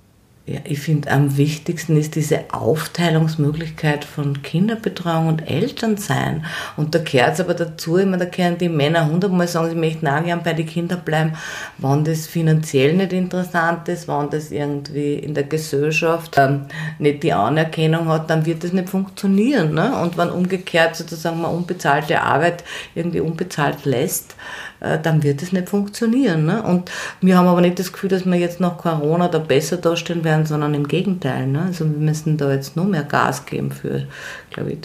Ja, 0.46 0.60
ich 0.64 0.80
finde, 0.80 1.10
am 1.10 1.38
wichtigsten 1.38 1.96
ist 1.96 2.16
diese 2.16 2.40
Aufteilungsmöglichkeit 2.52 4.04
von 4.04 4.42
Kinderbetreuung 4.42 5.28
und 5.28 5.50
Elternsein. 5.50 6.44
Und 6.76 6.94
da 6.94 6.98
gehört 6.98 7.32
es 7.32 7.40
aber 7.40 7.54
dazu, 7.54 7.96
immer 7.96 8.18
da 8.18 8.26
können 8.26 8.58
die 8.58 8.68
Männer 8.68 9.08
hundertmal 9.08 9.48
sagen, 9.48 9.70
sie 9.70 9.74
möchten 9.74 10.06
auch 10.06 10.22
gern 10.22 10.42
bei 10.42 10.52
den 10.52 10.66
Kindern 10.66 11.00
bleiben, 11.02 11.32
wenn 11.78 12.04
das 12.04 12.26
finanziell 12.26 12.92
nicht 12.92 13.14
interessant 13.14 13.88
ist, 13.88 14.06
wenn 14.06 14.28
das 14.28 14.50
irgendwie 14.50 15.14
in 15.14 15.32
der 15.32 15.44
Gesellschaft 15.44 16.34
ähm, 16.36 16.66
nicht 16.98 17.22
die 17.22 17.32
Anerkennung 17.32 18.08
hat, 18.08 18.28
dann 18.28 18.44
wird 18.44 18.64
das 18.64 18.74
nicht 18.74 18.90
funktionieren. 18.90 19.72
Ne? 19.72 19.98
Und 20.02 20.18
wenn 20.18 20.28
umgekehrt 20.28 20.94
sozusagen 20.94 21.40
man 21.40 21.52
unbezahlte 21.54 22.20
Arbeit 22.20 22.64
irgendwie 22.94 23.20
unbezahlt 23.20 23.86
lässt, 23.86 24.36
äh, 24.84 24.98
dann 25.00 25.22
wird 25.22 25.42
es 25.42 25.52
nicht 25.52 25.68
funktionieren. 25.68 26.44
Ne? 26.44 26.62
Und 26.62 26.90
wir 27.20 27.38
haben 27.38 27.48
aber 27.48 27.60
nicht 27.60 27.78
das 27.78 27.92
Gefühl, 27.92 28.10
dass 28.10 28.26
wir 28.26 28.34
jetzt 28.34 28.60
nach 28.60 28.76
Corona 28.76 29.28
da 29.28 29.38
besser 29.38 29.78
dastehen 29.78 30.24
werden, 30.24 30.34
sondern 30.45 30.75
im 30.75 30.88
Gegenteil. 30.88 31.47
Ne? 31.47 31.62
Also 31.67 31.85
wir 31.85 31.99
müssen 31.99 32.37
da 32.37 32.53
jetzt 32.53 32.76
nur 32.76 32.87
mehr 32.87 33.05
Gas 33.05 33.47
geben 33.47 33.71
für, 33.71 34.07
glaube 34.50 34.73
ich, 34.73 34.79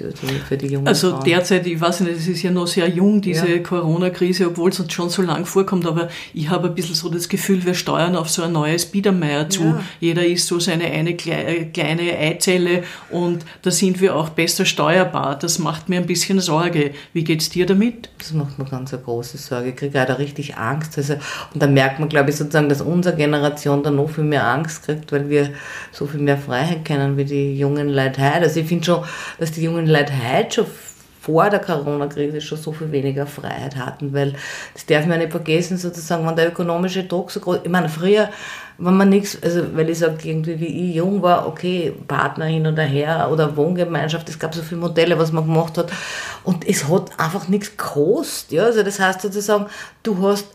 für 0.48 0.58
die 0.58 0.68
jungen 0.68 0.88
Also 0.88 1.12
Frauen. 1.12 1.24
derzeit, 1.25 1.65
ich 1.65 1.82
weiß 1.82 2.01
nicht, 2.01 2.18
es 2.18 2.27
ist 2.27 2.44
ja 2.44 2.51
noch 2.51 2.68
sehr 2.68 2.88
jung, 2.88 3.22
diese 3.22 3.50
ja. 3.50 3.60
Corona-Krise, 3.60 4.48
obwohl 4.48 4.70
es 4.70 4.79
uns 4.79 4.94
schon 4.94 5.10
so 5.10 5.24
lang 5.24 5.46
vorkommt, 5.46 5.88
aber 5.88 6.10
ich 6.34 6.50
habe 6.50 6.68
ein 6.68 6.75
bisschen 6.75 6.96
so 6.96 7.10
das 7.10 7.27
Gefühl, 7.27 7.65
wir 7.65 7.74
steuern 7.74 8.15
auf 8.15 8.29
so 8.29 8.44
ein 8.44 8.51
neues 8.51 8.86
Biedermeier 8.86 9.50
zu. 9.50 9.63
Ja. 9.63 9.82
Jeder 10.00 10.25
ist 10.25 10.46
so 10.46 10.60
seine 10.60 10.86
eine 10.86 11.15
kleine 11.15 12.18
Eizelle 12.18 12.84
und 13.10 13.44
da 13.63 13.72
sind 13.72 14.00
wir 14.01 14.15
auch 14.15 14.29
besser 14.29 14.65
steuerbar. 14.65 15.39
Das 15.39 15.58
macht 15.58 15.89
mir 15.89 16.00
ein 16.00 16.06
bisschen 16.06 16.39
Sorge. 16.39 16.91
Wie 17.13 17.24
geht's 17.24 17.50
dir 17.50 17.65
damit? 17.65 18.10
Das 18.20 18.34
macht 18.34 18.60
mir 18.60 18.65
ganz 18.65 18.94
eine 18.94 19.01
große 19.01 19.38
Sorge 19.38 19.74
kriege 19.79 20.06
da 20.06 20.13
richtig 20.13 20.58
Angst. 20.58 20.98
Also, 20.98 21.13
und 21.53 21.62
da 21.62 21.68
merkt 21.68 22.00
man, 22.00 22.10
glaube 22.10 22.29
ich, 22.29 22.36
sozusagen, 22.36 22.70
dass 22.70 22.82
unsere 22.82 23.15
Generation 23.15 23.84
da 23.84 23.91
noch 23.91 24.10
viel 24.10 24.24
mehr 24.24 24.48
Angst 24.48 24.84
kriegt, 24.84 25.12
weil 25.12 25.29
wir 25.29 25.38
so 25.91 26.05
viel 26.05 26.19
mehr 26.19 26.38
Freiheit 26.38 26.86
kennen 26.86 27.17
wie 27.17 27.25
die 27.25 27.58
jungen 27.58 27.89
Leute 27.89 28.22
heute. 28.22 28.46
Also 28.46 28.60
ich 28.60 28.67
finde 28.67 28.86
schon, 28.86 29.03
dass 29.39 29.51
die 29.51 29.63
jungen 29.63 29.88
Leute 29.88 30.13
heute 30.13 30.53
schon 30.53 30.65
vor 31.22 31.50
der 31.50 31.60
Corona-Krise 31.60 32.41
schon 32.41 32.58
so 32.58 32.72
viel 32.72 32.91
weniger 32.91 33.27
Freiheit 33.27 33.75
hatten, 33.75 34.13
weil 34.13 34.34
das 34.74 34.86
darf 34.86 35.05
man 35.05 35.19
nicht 35.19 35.31
vergessen, 35.31 35.77
sozusagen, 35.77 36.25
wenn 36.25 36.36
der 36.36 36.48
ökonomische 36.48 37.03
Druck 37.03 37.29
so 37.29 37.39
groß, 37.39 37.60
ich 37.63 37.69
meine, 37.69 37.89
früher, 37.89 38.29
wenn 38.77 38.96
man 38.96 39.10
nichts, 39.10 39.38
also, 39.43 39.75
weil 39.75 39.89
ich 39.89 40.00
sage, 40.00 40.17
irgendwie, 40.24 40.60
wie 40.60 40.89
ich 40.89 40.96
jung 40.96 41.22
war, 41.22 41.48
okay, 41.48 41.93
Partner 42.08 42.46
hin 42.46 42.65
oder 42.65 42.84
her 42.84 43.29
oder 43.31 43.55
Wohngemeinschaft, 43.58 44.29
es 44.29 44.39
gab 44.39 44.55
so 44.55 44.62
viele 44.62 44.79
Modelle, 44.79 45.19
was 45.19 45.34
man 45.34 45.46
gemacht 45.46 45.77
hat 45.77 45.91
und 46.46 46.67
es 46.67 46.88
hat 46.88 47.12
einfach 47.19 47.50
nichts 47.50 47.72
gekostet, 47.72 48.53
ja, 48.53 48.63
also 48.63 48.81
das 48.81 49.00
heißt 49.00 49.22
sozusagen, 49.22 49.65
du 50.03 50.25
hast 50.25 50.48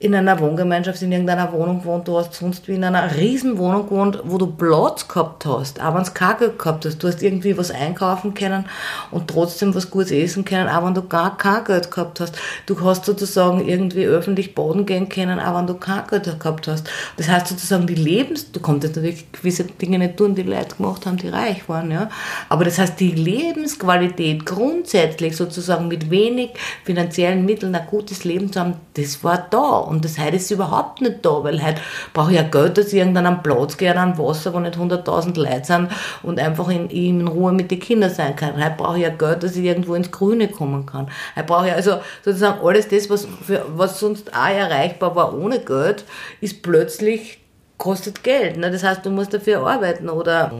in 0.00 0.14
einer 0.14 0.38
Wohngemeinschaft, 0.38 1.02
in 1.02 1.10
irgendeiner 1.10 1.52
Wohnung 1.52 1.80
gewohnt, 1.80 2.06
du 2.06 2.16
hast 2.18 2.32
sonst 2.34 2.68
wie 2.68 2.74
in 2.74 2.84
einer 2.84 3.16
Riesenwohnung 3.16 3.88
gewohnt, 3.88 4.20
wo 4.22 4.38
du 4.38 4.46
Platz 4.46 5.08
gehabt 5.08 5.44
hast, 5.44 5.82
auch 5.82 5.92
wenn 5.96 6.04
kein 6.14 6.38
Geld 6.38 6.56
gehabt 6.56 6.86
hast. 6.86 7.02
Du 7.02 7.08
hast 7.08 7.20
irgendwie 7.20 7.58
was 7.58 7.72
einkaufen 7.72 8.32
können 8.32 8.66
und 9.10 9.28
trotzdem 9.28 9.74
was 9.74 9.90
Gutes 9.90 10.12
essen 10.12 10.44
können, 10.44 10.68
auch 10.68 10.86
wenn 10.86 10.94
du 10.94 11.02
gar 11.02 11.36
kein 11.36 11.64
Geld 11.64 11.90
gehabt 11.90 12.20
hast. 12.20 12.38
Du 12.66 12.80
hast 12.80 13.06
sozusagen 13.06 13.66
irgendwie 13.66 14.04
öffentlich 14.04 14.54
baden 14.54 14.86
gehen 14.86 15.08
können, 15.08 15.40
auch 15.40 15.58
wenn 15.58 15.66
du 15.66 15.74
kein 15.74 16.06
Geld 16.06 16.38
gehabt 16.38 16.68
hast. 16.68 16.88
Das 17.16 17.28
heißt 17.28 17.48
sozusagen 17.48 17.88
die 17.88 17.96
Lebens... 17.96 18.52
Du 18.52 18.60
konntest 18.60 18.94
natürlich 18.94 19.32
gewisse 19.32 19.64
Dinge 19.64 19.98
nicht 19.98 20.16
tun, 20.16 20.36
die 20.36 20.42
Leute 20.42 20.76
gemacht 20.76 21.06
haben, 21.06 21.16
die 21.16 21.28
reich 21.28 21.68
waren, 21.68 21.90
ja. 21.90 22.08
Aber 22.48 22.64
das 22.64 22.78
heißt, 22.78 23.00
die 23.00 23.10
Lebensqualität 23.10 24.46
grundsätzlich 24.46 25.36
sozusagen 25.36 25.88
mit 25.88 26.08
wenig 26.08 26.50
finanziellen 26.84 27.44
Mitteln 27.44 27.74
ein 27.74 27.86
gutes 27.88 28.22
Leben 28.22 28.52
zu 28.52 28.60
haben, 28.60 28.74
das 28.94 29.24
war 29.24 29.44
da 29.50 29.87
und 29.88 30.04
das 30.04 30.18
heute 30.18 30.36
ist 30.36 30.50
überhaupt 30.50 31.00
nicht 31.00 31.24
da, 31.24 31.42
weil 31.42 31.62
heute 31.64 31.80
brauche 32.12 32.30
ich 32.30 32.36
ja 32.36 32.42
Geld, 32.42 32.78
dass 32.78 32.88
ich 32.88 32.98
irgendwann 32.98 33.26
am 33.26 33.42
Platz 33.42 33.76
gehe, 33.76 33.96
an 33.96 34.18
Wasser, 34.18 34.52
wo 34.52 34.60
nicht 34.60 34.76
100.000 34.76 35.38
Leute 35.38 35.64
sind 35.64 35.88
und 36.22 36.38
einfach 36.38 36.68
in, 36.68 36.90
in 36.90 37.26
Ruhe 37.26 37.52
mit 37.52 37.70
den 37.70 37.80
Kindern 37.80 38.10
sein 38.10 38.36
kann. 38.36 38.56
Heute 38.56 38.74
brauche 38.76 38.96
ich 38.96 39.02
ja 39.02 39.10
Geld, 39.10 39.42
dass 39.42 39.56
ich 39.56 39.64
irgendwo 39.64 39.94
ins 39.94 40.10
Grüne 40.10 40.48
kommen 40.48 40.86
kann. 40.86 41.08
Heute 41.34 41.46
brauche 41.46 41.68
ich 41.68 41.72
also 41.72 41.98
sozusagen 42.24 42.60
alles 42.64 42.88
das, 42.88 43.08
was, 43.10 43.26
für, 43.42 43.64
was 43.74 43.98
sonst 43.98 44.34
auch 44.34 44.48
erreichbar 44.48 45.16
war 45.16 45.36
ohne 45.36 45.60
Geld, 45.60 46.04
ist 46.40 46.62
plötzlich 46.62 47.40
kostet 47.78 48.22
Geld. 48.24 48.58
Ne? 48.58 48.70
Das 48.70 48.82
heißt, 48.82 49.06
du 49.06 49.10
musst 49.10 49.32
dafür 49.32 49.66
arbeiten, 49.66 50.08
oder? 50.08 50.52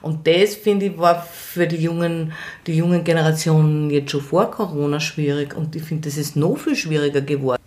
Und 0.00 0.26
das, 0.26 0.54
finde 0.54 0.86
ich, 0.86 0.98
war 0.98 1.22
für 1.22 1.66
die 1.66 1.76
jungen, 1.76 2.32
die 2.66 2.76
jungen 2.76 3.04
Generationen 3.04 3.90
jetzt 3.90 4.10
schon 4.10 4.22
vor 4.22 4.50
Corona 4.50 4.98
schwierig. 4.98 5.54
Und 5.54 5.76
ich 5.76 5.82
finde, 5.82 6.08
das 6.08 6.16
ist 6.16 6.34
noch 6.34 6.56
viel 6.56 6.74
schwieriger 6.74 7.20
geworden. 7.20 7.61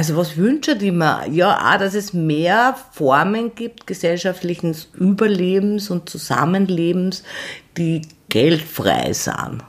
Also 0.00 0.16
was 0.16 0.38
wünsche 0.38 0.78
ich 0.80 0.92
mir? 0.92 1.26
Ja, 1.30 1.74
auch, 1.74 1.78
dass 1.78 1.92
es 1.92 2.14
mehr 2.14 2.74
Formen 2.92 3.54
gibt 3.54 3.86
gesellschaftlichen 3.86 4.74
Überlebens 4.94 5.90
und 5.90 6.08
Zusammenlebens, 6.08 7.22
die 7.76 8.00
geldfrei 8.30 9.12
sind. 9.12 9.62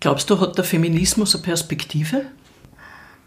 Glaubst 0.00 0.30
du, 0.30 0.40
hat 0.40 0.56
der 0.56 0.64
Feminismus 0.64 1.34
eine 1.34 1.44
Perspektive? 1.44 2.22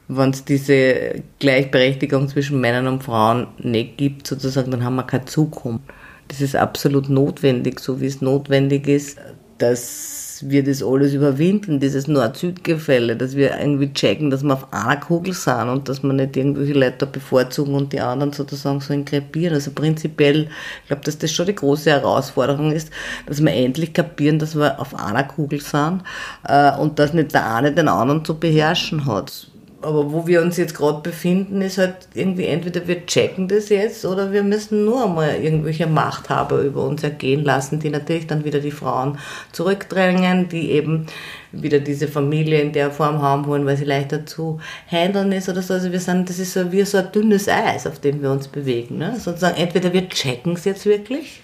Wenn 0.07 0.31
es 0.31 0.43
diese 0.43 1.21
Gleichberechtigung 1.37 2.27
zwischen 2.27 2.59
Männern 2.59 2.87
und 2.87 3.03
Frauen 3.03 3.45
nicht 3.59 3.97
gibt, 3.97 4.25
sozusagen, 4.25 4.71
dann 4.71 4.83
haben 4.83 4.95
wir 4.95 5.03
keine 5.03 5.25
Zukunft. 5.25 5.85
Das 6.29 6.41
ist 6.41 6.55
absolut 6.55 7.09
notwendig, 7.09 7.79
so 7.79 8.01
wie 8.01 8.07
es 8.07 8.21
notwendig 8.21 8.87
ist, 8.87 9.19
dass 9.59 10.32
wir 10.49 10.63
das 10.63 10.83
alles 10.83 11.13
überwinden, 11.13 11.79
dieses 11.79 12.07
Nord-Süd-Gefälle, 12.07 13.15
dass 13.15 13.35
wir 13.35 13.57
irgendwie 13.59 13.93
checken, 13.93 14.29
dass 14.29 14.43
wir 14.43 14.53
auf 14.53 14.71
einer 14.73 14.97
Kugel 14.97 15.33
sind 15.33 15.69
und 15.69 15.89
dass 15.89 16.03
wir 16.03 16.13
nicht 16.13 16.35
irgendwelche 16.35 16.73
Leute 16.73 17.05
bevorzugen 17.05 17.75
und 17.75 17.93
die 17.93 17.99
anderen 17.99 18.33
sozusagen 18.33 18.79
so 18.79 18.93
inkrepieren. 18.93 19.55
Also 19.55 19.71
prinzipiell, 19.71 20.47
ich 20.81 20.87
glaube, 20.87 21.03
dass 21.03 21.17
das 21.17 21.31
schon 21.31 21.45
die 21.45 21.55
große 21.55 21.89
Herausforderung 21.89 22.71
ist, 22.71 22.91
dass 23.25 23.43
wir 23.43 23.51
endlich 23.53 23.93
kapieren, 23.93 24.39
dass 24.39 24.55
wir 24.55 24.79
auf 24.79 24.95
einer 24.95 25.23
Kugel 25.23 25.61
sind 25.61 26.01
äh, 26.47 26.75
und 26.77 26.99
dass 26.99 27.13
nicht 27.13 27.33
der 27.33 27.53
eine 27.53 27.71
den 27.71 27.87
anderen 27.87 28.25
zu 28.25 28.37
beherrschen 28.37 29.05
hat 29.05 29.47
aber 29.83 30.11
wo 30.11 30.25
wir 30.27 30.41
uns 30.41 30.57
jetzt 30.57 30.75
gerade 30.75 31.01
befinden, 31.01 31.61
ist 31.61 31.77
halt 31.77 31.95
irgendwie 32.13 32.45
entweder 32.45 32.87
wir 32.87 33.05
checken 33.05 33.47
das 33.47 33.69
jetzt 33.69 34.05
oder 34.05 34.31
wir 34.31 34.43
müssen 34.43 34.85
nur 34.85 35.05
einmal 35.05 35.35
irgendwelche 35.35 35.87
Machthaber 35.87 36.61
über 36.61 36.83
uns 36.83 37.03
ergehen 37.03 37.43
lassen, 37.43 37.79
die 37.79 37.89
natürlich 37.89 38.27
dann 38.27 38.45
wieder 38.45 38.59
die 38.59 38.71
Frauen 38.71 39.17
zurückdrängen, 39.51 40.49
die 40.49 40.71
eben 40.71 41.07
wieder 41.51 41.79
diese 41.79 42.07
Familie 42.07 42.61
in 42.61 42.73
der 42.73 42.91
Form 42.91 43.21
haben 43.21 43.45
wollen, 43.45 43.65
weil 43.65 43.77
sie 43.77 43.85
leichter 43.85 44.25
zu 44.25 44.59
handeln 44.87 45.31
ist 45.31 45.49
oder 45.49 45.61
so. 45.61 45.73
Also 45.73 45.91
wir 45.91 45.99
sind, 45.99 46.29
das 46.29 46.39
ist 46.39 46.53
so 46.53 46.71
wie 46.71 46.83
so 46.83 46.97
ein 46.97 47.11
dünnes 47.11 47.47
Eis, 47.47 47.85
auf 47.85 47.99
dem 47.99 48.21
wir 48.21 48.31
uns 48.31 48.47
bewegen. 48.47 48.97
Ne? 48.97 49.19
Sozusagen 49.19 49.57
entweder 49.57 49.93
wir 49.93 50.09
checken 50.09 50.53
es 50.53 50.65
jetzt 50.65 50.85
wirklich 50.85 51.41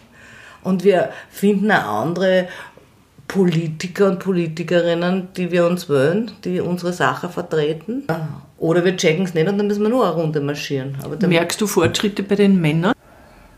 und 0.64 0.84
wir 0.84 1.10
finden 1.30 1.72
eine 1.72 1.86
andere 1.86 2.48
Politiker 3.30 4.08
und 4.08 4.20
Politikerinnen, 4.20 5.28
die 5.38 5.52
wir 5.52 5.68
uns 5.68 5.88
wollen, 5.88 6.32
die 6.44 6.60
unsere 6.60 6.92
Sache 6.92 7.30
vertreten. 7.30 8.04
Oder 8.58 8.84
wir 8.84 8.98
checken 8.98 9.24
es 9.24 9.36
nicht 9.36 9.48
und 9.48 9.60
dann 9.60 9.68
müssen 9.68 9.84
wir 9.84 9.90
nur 9.90 10.04
eine 10.04 10.16
Runde 10.16 10.42
marschieren. 10.42 10.98
Merkst 11.22 11.62
du 11.62 11.68
Fortschritte 11.68 12.24
bei 12.24 12.36
den 12.36 12.60
Männern? 12.60 12.94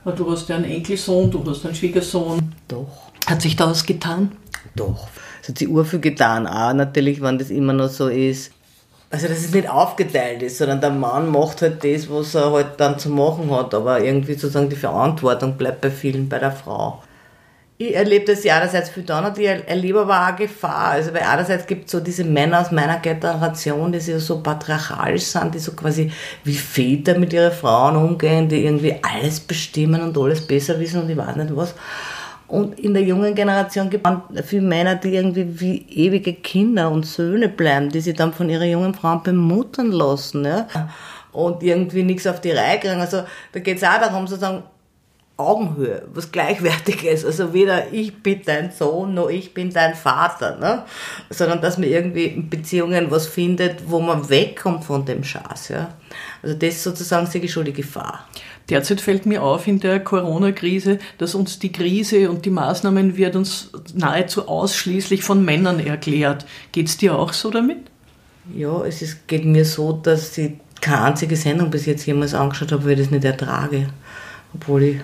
Du 0.04 0.30
hast 0.30 0.50
ja 0.50 0.58
einen 0.58 0.66
Enkelsohn, 0.66 1.32
du 1.32 1.50
hast 1.50 1.66
einen 1.66 1.74
Schwiegersohn. 1.74 2.54
Doch. 2.68 3.12
Hat 3.26 3.42
sich 3.42 3.56
da 3.56 3.70
was 3.70 3.86
getan? 3.86 4.34
Doch. 4.76 5.08
Es 5.42 5.48
hat 5.48 5.58
sich 5.58 5.70
urviel 5.70 6.00
getan, 6.00 6.48
auch 6.48 6.74
natürlich, 6.74 7.22
wenn 7.22 7.40
das 7.40 7.50
immer 7.50 7.72
noch 7.72 7.90
so 7.90 8.10
ist. 8.10 8.52
Also, 9.10 9.28
dass 9.28 9.40
es 9.40 9.54
nicht 9.54 9.70
aufgeteilt 9.70 10.42
ist, 10.42 10.58
sondern 10.58 10.82
der 10.82 10.90
Mann 10.90 11.30
macht 11.30 11.62
halt 11.62 11.84
das, 11.84 12.10
was 12.10 12.36
er 12.36 12.52
halt 12.52 12.72
dann 12.78 13.00
zu 13.00 13.10
machen 13.10 13.50
hat, 13.52 13.74
aber 13.74 14.04
irgendwie 14.04 14.34
sozusagen 14.34 14.70
die 14.70 14.76
Verantwortung 14.76 15.56
bleibt 15.56 15.82
bei 15.82 15.92
vielen 15.92 16.28
bei 16.28 16.40
der 16.40 16.52
Frau 16.52 17.02
ich 17.82 17.96
erlebe 17.96 18.26
das 18.26 18.44
ja 18.44 18.58
einerseits 18.58 18.92
dann 19.06 19.26
und 19.26 19.38
ich 19.38 19.48
erlebe 19.48 20.02
aber 20.02 20.28
auch 20.28 20.36
Gefahr. 20.36 20.92
Also, 20.92 21.14
weil 21.14 21.24
einerseits 21.24 21.66
gibt 21.66 21.86
es 21.86 21.92
so 21.92 22.00
diese 22.00 22.24
Männer 22.24 22.62
aus 22.62 22.72
meiner 22.72 23.00
Generation, 23.00 23.92
die 23.92 24.00
so 24.00 24.42
patriarchalisch 24.42 25.24
sind, 25.24 25.56
die 25.56 25.60
so 25.60 25.72
quasi 25.74 26.12
wie 26.44 26.54
Väter 26.54 27.18
mit 27.18 27.34
ihren 27.34 27.52
Frauen 27.52 27.96
umgehen, 27.96 28.48
die 28.48 28.66
irgendwie 28.66 28.96
alles 29.02 29.40
bestimmen 29.40 30.02
und 30.02 30.18
alles 30.18 30.46
besser 30.46 30.80
wissen 30.80 31.02
und 31.02 31.10
ich 31.10 31.18
weiß 31.18 31.36
nicht 31.38 31.56
was. 31.56 31.74
Und 32.48 32.78
in 32.80 32.94
der 32.94 33.04
jungen 33.04 33.34
Generation 33.34 33.90
gibt 33.90 34.06
es 34.34 34.46
viele 34.46 34.64
Männer, 34.64 34.96
die 34.96 35.16
irgendwie 35.16 35.60
wie 35.62 35.86
ewige 35.88 36.34
Kinder 36.34 36.92
und 36.92 37.06
Söhne 37.06 37.48
bleiben, 37.48 37.90
die 37.90 38.02
sich 38.02 38.14
dann 38.14 38.34
von 38.34 38.50
ihren 38.50 38.70
jungen 38.70 38.94
Frauen 38.94 39.24
bemuttern 39.24 39.92
lassen. 39.92 40.44
Ja? 40.44 40.68
Und 41.32 41.64
irgendwie 41.64 42.04
nichts 42.04 42.28
auf 42.28 42.42
die 42.42 42.52
Reihe 42.52 42.78
kriegen. 42.78 43.00
Also 43.00 43.24
da 43.54 43.60
geht 43.62 43.78
es 43.78 43.84
auch 43.86 44.00
darum, 44.02 44.28
sozusagen, 44.28 44.64
Augenhöhe, 45.42 46.04
was 46.14 46.32
Gleichwertiges. 46.32 47.26
Also 47.26 47.54
weder 47.54 47.92
ich 47.92 48.22
bin 48.24 48.42
dein 48.46 48.72
Sohn, 48.72 49.14
noch 49.14 49.30
ich 49.30 49.54
bin 49.54 49.72
dein 49.72 49.96
Vater, 49.96 50.58
ne? 50.58 50.84
sondern 51.30 51.62
dass 51.62 51.78
man 51.78 51.90
irgendwie 51.90 52.26
in 52.26 52.50
Beziehungen 52.50 53.12
was 53.12 53.28
findet, 53.28 53.90
wo 53.90 54.00
man 54.00 54.30
wegkommt 54.30 54.84
von 54.84 55.06
dem 55.06 55.24
Schatz. 55.24 55.70
Ja? 55.70 55.94
Also 56.42 56.56
das 56.56 56.76
ist 56.76 56.84
sozusagen 56.84 57.28
sehe 57.28 57.42
ich 57.42 57.52
schon 57.52 57.66
die 57.66 57.74
Gefahr. 57.74 58.28
Derzeit 58.70 59.02
fällt 59.02 59.26
mir 59.26 59.44
auf 59.44 59.68
in 59.68 59.80
der 59.80 60.00
Corona-Krise, 60.00 61.00
dass 61.18 61.36
uns 61.36 61.60
die 61.60 61.72
Krise 61.72 62.30
und 62.30 62.46
die 62.46 62.50
Maßnahmen 62.50 63.18
wird 63.18 63.36
uns 63.36 63.70
nahezu 63.94 64.48
ausschließlich 64.48 65.24
von 65.24 65.44
Männern 65.44 65.80
erklärt. 65.80 66.46
Geht 66.72 66.88
es 66.88 66.98
dir 66.98 67.18
auch 67.18 67.34
so 67.34 67.50
damit? 67.50 67.80
Ja, 68.56 68.84
es 68.86 69.02
ist, 69.02 69.28
geht 69.28 69.46
mir 69.46 69.66
so, 69.66 69.92
dass 69.92 70.38
ich 70.38 70.54
keine 70.80 71.02
einzige 71.04 71.36
Sendung 71.36 71.70
bis 71.70 71.86
jetzt 71.86 72.06
jemals 72.06 72.34
angeschaut 72.34 72.72
habe, 72.72 72.86
weil 72.86 72.94
ich 72.94 73.00
das 73.00 73.12
nicht 73.12 73.24
ertrage. 73.24 73.88
Obwohl 74.54 74.84
ich 74.84 74.98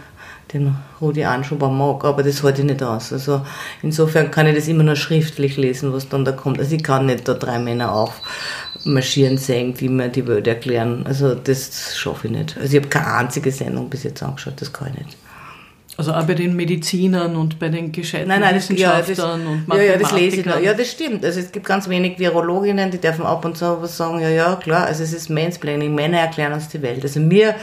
den 0.53 0.75
Rudi 1.01 1.23
Anschuber 1.23 1.69
mag, 1.69 2.05
aber 2.05 2.23
das 2.23 2.43
halte 2.43 2.61
ich 2.61 2.67
nicht 2.67 2.81
aus. 2.83 3.11
Also 3.11 3.41
insofern 3.81 4.31
kann 4.31 4.47
ich 4.47 4.55
das 4.55 4.67
immer 4.67 4.83
nur 4.83 4.95
schriftlich 4.95 5.57
lesen, 5.57 5.93
was 5.93 6.09
dann 6.09 6.25
da 6.25 6.31
kommt. 6.31 6.59
Also 6.59 6.75
ich 6.75 6.83
kann 6.83 7.05
nicht 7.05 7.27
da 7.27 7.33
drei 7.33 7.59
Männer 7.59 7.91
aufmarschieren 7.93 9.37
sehen, 9.37 9.73
die 9.73 9.89
mir 9.89 10.09
die 10.09 10.27
Welt 10.27 10.47
erklären. 10.47 11.05
Also 11.05 11.35
das 11.35 11.97
schaffe 11.97 12.27
ich 12.27 12.33
nicht. 12.33 12.57
Also 12.57 12.77
ich 12.77 12.81
habe 12.81 12.89
keine 12.89 13.13
einzige 13.13 13.51
Sendung 13.51 13.89
bis 13.89 14.03
jetzt 14.03 14.23
angeschaut, 14.23 14.53
das 14.57 14.71
kann 14.71 14.91
ich 14.93 15.05
nicht. 15.05 15.17
Also 15.97 16.13
auch 16.13 16.23
bei 16.25 16.35
den 16.35 16.55
Medizinern 16.55 17.35
und 17.35 17.57
bei 17.57 17.69
den 17.69 17.91
gescheiten 17.91 18.27
nein, 18.27 18.41
nein, 18.41 18.53
das, 18.53 18.69
Wissenschaftlern 18.69 19.17
ja, 19.17 19.47
das, 19.47 19.57
und 19.57 19.67
Mathematikern. 19.67 19.79
Ja, 19.79 19.93
ja, 19.93 19.97
das 19.97 20.11
lese 20.11 20.37
ich 20.37 20.45
noch. 20.45 20.59
Ja, 20.59 20.73
das 20.75 20.91
stimmt. 20.91 21.25
Also 21.25 21.39
es 21.39 21.51
gibt 21.51 21.65
ganz 21.65 21.89
wenig 21.89 22.19
Virologinnen, 22.19 22.91
die 22.91 22.99
dürfen 22.99 23.25
ab 23.25 23.43
und 23.43 23.57
zu 23.57 23.81
was 23.81 23.97
sagen, 23.97 24.21
ja, 24.21 24.29
ja, 24.29 24.55
klar, 24.57 24.85
also 24.85 25.01
es 25.01 25.11
ist 25.11 25.31
Mansplaining, 25.31 25.95
Männer 25.95 26.19
erklären 26.19 26.53
uns 26.53 26.67
die 26.67 26.83
Welt. 26.83 27.01
Also 27.01 27.19
mir 27.19 27.55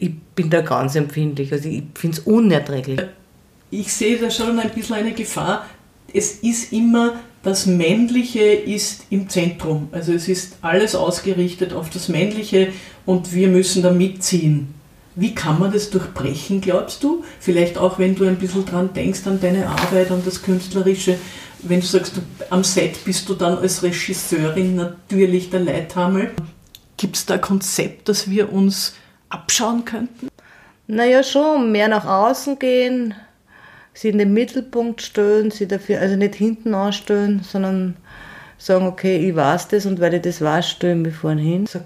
ich 0.00 0.18
bin 0.34 0.48
da 0.48 0.62
ganz 0.62 0.94
empfindlich. 0.94 1.52
Also 1.52 1.68
ich 1.68 1.82
finde 1.94 2.16
es 2.16 2.22
unerträglich. 2.24 3.00
Ich 3.70 3.92
sehe 3.92 4.18
da 4.18 4.30
schon 4.30 4.58
ein 4.58 4.70
bisschen 4.70 4.96
eine 4.96 5.12
Gefahr. 5.12 5.66
Es 6.12 6.36
ist 6.36 6.72
immer, 6.72 7.20
das 7.42 7.66
Männliche 7.66 8.40
ist 8.40 9.04
im 9.10 9.28
Zentrum. 9.28 9.88
Also 9.92 10.12
es 10.12 10.26
ist 10.26 10.56
alles 10.62 10.94
ausgerichtet 10.94 11.74
auf 11.74 11.90
das 11.90 12.08
Männliche 12.08 12.72
und 13.04 13.34
wir 13.34 13.48
müssen 13.48 13.82
da 13.82 13.90
mitziehen. 13.90 14.74
Wie 15.16 15.34
kann 15.34 15.58
man 15.58 15.72
das 15.72 15.90
durchbrechen, 15.90 16.62
glaubst 16.62 17.02
du? 17.04 17.22
Vielleicht 17.38 17.76
auch, 17.76 17.98
wenn 17.98 18.14
du 18.14 18.24
ein 18.24 18.36
bisschen 18.36 18.64
dran 18.64 18.94
denkst, 18.94 19.26
an 19.26 19.38
deine 19.40 19.68
Arbeit, 19.68 20.10
an 20.10 20.22
das 20.24 20.40
Künstlerische. 20.42 21.18
Wenn 21.62 21.80
du 21.80 21.86
sagst, 21.86 22.16
du, 22.16 22.22
am 22.48 22.64
Set 22.64 23.04
bist 23.04 23.28
du 23.28 23.34
dann 23.34 23.58
als 23.58 23.82
Regisseurin 23.82 24.76
natürlich 24.76 25.50
der 25.50 25.60
Leithammel. 25.60 26.30
Gibt 26.96 27.16
es 27.16 27.26
da 27.26 27.34
ein 27.34 27.40
Konzept, 27.42 28.08
dass 28.08 28.30
wir 28.30 28.50
uns 28.50 28.94
abschauen 29.30 29.84
könnten? 29.84 30.28
Naja, 30.86 31.22
schon, 31.22 31.72
mehr 31.72 31.88
nach 31.88 32.04
außen 32.04 32.58
gehen, 32.58 33.14
sie 33.94 34.08
in 34.08 34.18
den 34.18 34.32
Mittelpunkt 34.32 35.02
stellen, 35.02 35.50
sie 35.50 35.66
dafür, 35.66 36.00
also 36.00 36.16
nicht 36.16 36.34
hinten 36.34 36.74
anstellen, 36.74 37.42
sondern 37.42 37.96
sagen, 38.58 38.86
okay, 38.86 39.28
ich 39.28 39.34
weiß 39.34 39.68
das 39.68 39.86
und 39.86 40.00
weil 40.00 40.14
ich 40.14 40.22
das 40.22 40.40
weiß, 40.40 40.68
stellen 40.68 41.04
wir 41.04 41.12
vorne 41.12 41.40
hin. 41.40 41.66
So, 41.66 41.80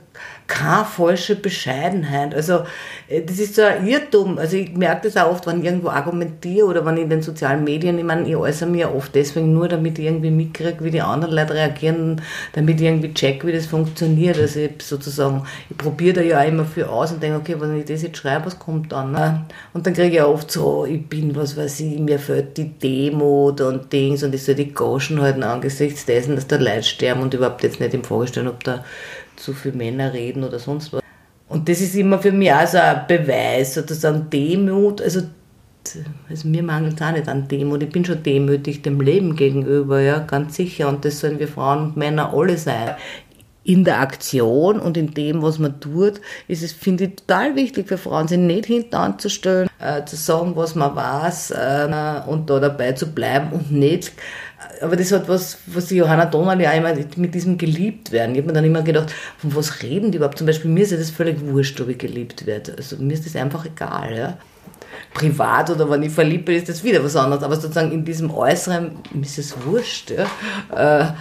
keine 0.47 0.85
falsche 0.85 1.37
Bescheidenheit. 1.37 2.35
Also 2.35 2.65
äh, 3.09 3.23
das 3.23 3.39
ist 3.39 3.55
so 3.55 3.63
ein 3.63 3.87
Irrtum. 3.87 4.39
Also 4.39 4.57
ich 4.57 4.75
merke 4.75 5.09
das 5.09 5.17
auch 5.17 5.31
oft, 5.31 5.47
wenn 5.47 5.61
ich 5.61 5.65
irgendwo 5.65 5.89
argumentiere 5.89 6.67
oder 6.67 6.85
wenn 6.85 6.97
ich 6.97 7.05
in 7.05 7.11
den 7.11 7.23
sozialen 7.23 7.65
Medien, 7.65 7.99
ich 7.99 8.05
meine, 8.05 8.29
ich 8.29 8.37
äußere 8.37 8.69
mich 8.69 8.83
ja 8.83 8.91
oft 8.91 9.15
deswegen 9.15 9.55
nur, 9.55 9.69
damit 9.69 9.99
ich 9.99 10.05
irgendwie 10.05 10.31
mitkriege, 10.31 10.85
wie 10.85 10.91
die 10.91 11.01
anderen 11.01 11.35
Leute 11.35 11.55
reagieren, 11.55 12.21
damit 12.53 12.81
ich 12.81 12.87
irgendwie 12.87 13.15
check, 13.15 13.45
wie 13.47 13.53
das 13.53 13.67
funktioniert. 13.67 14.39
Also 14.39 14.61
ich 14.61 14.83
sozusagen, 14.83 15.45
ich 15.71 15.77
probiere 15.79 16.17
da 16.17 16.21
ja 16.21 16.41
auch 16.41 16.49
immer 16.49 16.65
viel 16.67 16.85
aus 16.85 17.13
und 17.13 17.23
denke, 17.23 17.39
okay, 17.39 17.57
wenn 17.59 17.79
ich 17.79 17.87
das 17.87 18.03
jetzt 18.03 18.19
schreibe, 18.19 18.47
was 18.47 18.59
kommt 18.59 18.93
dann? 18.93 19.13
Ne? 19.13 19.47
Und 19.73 19.87
dann 19.87 19.95
kriege 19.95 20.17
ich 20.17 20.23
auch 20.23 20.35
oft 20.35 20.51
so, 20.51 20.85
ich 20.85 21.07
bin, 21.09 21.35
was 21.35 21.57
weiß 21.57 21.81
ich, 21.81 21.99
mir 21.99 22.19
fällt 22.19 22.59
die 22.59 22.69
Demo 22.69 23.49
und 23.49 23.93
Dings 23.93 24.23
und 24.23 24.35
ich 24.35 24.45
soll 24.45 24.57
die 24.57 24.75
Goschen 24.75 25.23
halten 25.23 25.43
angesichts 25.43 26.05
dessen, 26.05 26.35
dass 26.35 26.47
da 26.47 26.57
Leute 26.57 26.83
sterben 26.83 27.23
und 27.23 27.33
überhaupt 27.33 27.63
jetzt 27.63 27.81
nicht 27.81 27.95
im 27.95 28.05
Vorstellen, 28.05 28.49
ob 28.49 28.63
da 28.63 28.85
zu 29.37 29.53
viele 29.53 29.77
Männer 29.77 30.13
reden 30.13 30.45
oder 30.45 30.59
sonst 30.59 30.93
was. 30.93 31.03
Und 31.49 31.69
das 31.69 31.81
ist 31.81 31.95
immer 31.95 32.19
für 32.19 32.33
mich 32.33 32.53
auch 32.53 32.67
so 32.67 32.79
ein 32.79 33.07
Beweis, 33.07 33.75
sozusagen 33.75 34.29
Demut. 34.31 35.01
Also, 35.03 35.23
also 36.29 36.49
mir 36.49 36.63
mangelt 36.63 37.01
es 37.01 37.07
auch 37.07 37.13
nicht 37.13 37.29
an 37.29 37.47
Demut. 37.47 37.83
Ich 37.83 37.91
bin 37.91 38.05
schon 38.05 38.23
demütig 38.23 38.83
dem 38.83 39.01
Leben 39.01 39.37
gegenüber, 39.37 40.01
ja, 40.01 40.19
ganz 40.19 40.57
sicher. 40.57 40.89
Und 40.89 41.05
das 41.05 41.21
sollen 41.21 41.39
wir 41.39 41.49
Frauen 41.49 41.85
und 41.85 41.97
Männer 41.97 42.33
alle 42.35 42.57
sein. 42.57 42.97
In 43.65 43.85
der 43.85 44.01
Aktion 44.01 44.79
und 44.79 44.97
in 44.97 45.15
dem, 45.15 45.43
was 45.43 45.59
man 45.59 45.81
tut, 45.81 46.21
ist 46.49 46.63
es, 46.63 46.73
finde 46.73 47.05
ich, 47.05 47.17
total 47.17 47.57
wichtig 47.57 47.89
für 47.89 47.99
Frauen, 47.99 48.29
sich 48.29 48.39
nicht 48.39 48.67
hinten 48.67 48.95
anzustellen, 48.95 49.69
äh, 49.81 50.05
zu 50.05 50.17
sagen, 50.17 50.55
was 50.55 50.75
man 50.75 50.95
weiß 50.95 51.51
äh, 51.53 52.21
und 52.27 52.51
da 52.51 52.61
dabei 52.61 52.93
zu 52.93 53.07
bleiben 53.07 53.53
und 53.53 53.73
nicht 53.73 54.13
aber 54.81 54.97
das 54.97 55.13
hat 55.13 55.29
was, 55.29 55.59
was 55.67 55.87
die 55.87 55.97
Johanna 55.97 56.27
Donald 56.27 56.61
ja 56.61 56.73
immer 56.73 56.95
mit 57.17 57.35
diesem 57.35 57.59
geliebt 57.59 58.13
werden. 58.13 58.35
Ich 58.35 58.39
habe 58.39 58.49
mir 58.49 58.53
dann 58.55 58.65
immer 58.65 58.83
gedacht, 58.83 59.13
von 59.39 59.55
was 59.55 59.83
reden 59.83 60.11
die 60.11 60.17
überhaupt? 60.17 60.39
Zum 60.39 60.47
Beispiel 60.47 60.71
mir 60.71 60.83
ist 60.83 60.93
ja 60.93 60.97
das 60.97 61.11
völlig 61.11 61.41
wurscht, 61.41 61.81
ob 61.81 61.89
ich 61.89 61.99
geliebt 61.99 62.47
werde. 62.47 62.75
Also 62.77 62.97
mir 62.97 63.15
ist 63.15 63.27
das 63.27 63.37
einfach 63.37 63.65
egal. 63.65 64.17
Ja? 64.17 64.39
Privat 65.13 65.71
oder 65.71 65.89
wenn 65.91 66.03
ich 66.03 66.13
verliebt 66.13 66.47
bin, 66.47 66.57
ist 66.57 66.69
das 66.69 66.85
wieder 66.85 67.03
was 67.05 67.17
anderes. 67.17 67.43
Aber 67.43 67.57
sozusagen 67.57 67.93
in 67.93 68.05
diesem 68.05 68.31
Äußeren 68.31 68.99
mir 69.13 69.23
ist 69.23 69.39
es 69.39 69.55
wurscht. 69.65 70.11
Ja? 70.11 70.27
Äh, 71.03 71.13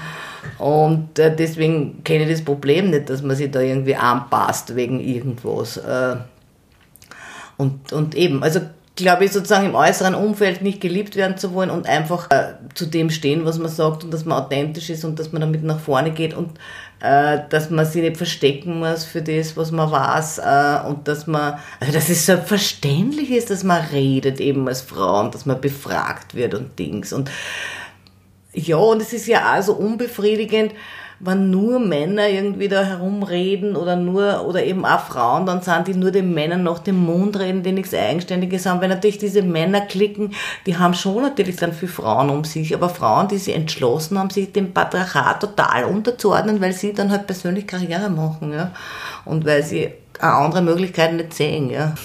und 0.58 1.18
äh, 1.20 1.36
deswegen 1.36 2.04
kenne 2.04 2.24
ich 2.24 2.32
das 2.32 2.46
Problem 2.46 2.90
nicht, 2.90 3.10
dass 3.10 3.22
man 3.22 3.36
sich 3.36 3.52
da 3.52 3.62
irgendwie 3.62 3.96
anpasst 3.96 4.76
wegen 4.76 5.00
irgendwas. 5.00 5.78
Äh, 5.78 6.16
und, 7.58 7.94
und 7.94 8.16
eben, 8.16 8.44
also 8.44 8.62
glaube 8.96 9.26
ich, 9.26 9.32
sozusagen 9.32 9.66
im 9.66 9.76
äußeren 9.76 10.14
Umfeld 10.14 10.62
nicht 10.62 10.80
geliebt 10.80 11.16
werden 11.16 11.38
zu 11.38 11.54
wollen 11.54 11.72
und 11.72 11.88
einfach 11.88 12.30
äh, 12.30 12.54
zu 12.76 12.86
dem 12.86 13.10
stehen, 13.10 13.44
was 13.46 13.58
man 13.58 13.70
sagt 13.70 14.04
und 14.04 14.14
dass 14.14 14.26
man 14.26 14.44
authentisch 14.44 14.90
ist 14.90 15.04
und 15.04 15.18
dass 15.18 15.32
man 15.32 15.42
damit 15.42 15.64
nach 15.64 15.80
vorne 15.80 16.12
geht 16.12 16.36
und 16.36 16.52
äh, 17.00 17.40
dass 17.50 17.72
man 17.72 17.86
sich 17.86 18.04
nicht 18.04 18.18
verstecken 18.18 18.80
muss 18.80 19.04
für 19.04 19.24
das, 19.24 19.58
was 19.58 19.72
man 19.72 19.90
weiß 19.92 20.38
äh, 20.40 20.88
und 20.88 21.08
dass 21.08 21.26
man, 21.26 21.58
also 21.80 21.92
dass 21.92 22.10
es 22.10 22.26
selbstverständlich 22.26 23.32
ist, 23.32 23.50
dass 23.50 23.64
man 23.64 23.84
redet 23.92 24.40
eben 24.40 24.68
als 24.68 24.82
Frau 24.82 25.22
und 25.22 25.34
dass 25.34 25.48
man 25.48 25.60
befragt 25.60 26.36
wird 26.36 26.54
und 26.54 26.78
Dings 26.78 27.14
und 27.14 27.32
ja, 28.54 28.78
und 28.78 29.02
es 29.02 29.14
ist 29.14 29.28
ja 29.28 29.58
auch 29.58 29.62
so 29.62 29.74
unbefriedigend, 29.74 30.74
wenn 31.20 31.50
nur 31.52 31.80
Männer 31.80 32.28
irgendwie 32.28 32.68
da 32.68 32.84
herumreden 32.84 33.76
oder 33.76 33.96
nur, 33.96 34.46
oder 34.46 34.64
eben 34.64 34.86
auch 34.86 35.00
Frauen 35.00 35.46
dann 35.46 35.62
sind, 35.62 35.88
die 35.88 35.94
nur 35.94 36.12
den 36.12 36.34
Männern 36.34 36.64
nach 36.64 36.80
dem 36.80 36.98
Mund 36.98 37.40
reden, 37.40 37.64
die 37.64 37.72
nichts 37.72 37.94
Eigenständiges 37.94 38.66
haben, 38.66 38.82
weil 38.82 38.90
natürlich 38.90 39.20
diese 39.20 39.42
Männer 39.42 39.82
klicken, 39.82 40.34
die 40.66 40.78
haben 40.78 40.94
schon 40.94 41.22
natürlich 41.22 41.56
dann 41.56 41.72
viele 41.72 41.92
Frauen 41.92 42.30
um 42.30 42.44
sich, 42.44 42.76
aber 42.76 42.90
Frauen, 42.90 43.30
die 43.30 43.38
sich 43.38 43.56
entschlossen 43.56 44.20
haben, 44.20 44.30
sich 44.32 44.52
dem 44.52 44.74
Patriarchat 44.74 45.40
total 45.40 45.86
unterzuordnen, 45.86 46.60
weil 46.60 46.74
sie 46.74 46.94
dann 46.94 47.12
halt 47.12 47.26
persönlich 47.26 47.68
Karriere 47.68 48.10
machen, 48.10 48.52
ja, 48.52 48.72
und 49.24 49.46
weil 49.46 49.64
sie 49.64 49.92
andere 50.20 50.62
Möglichkeiten 50.62 51.16
nicht 51.18 51.34
sehen, 51.34 51.70
ja. 51.70 51.96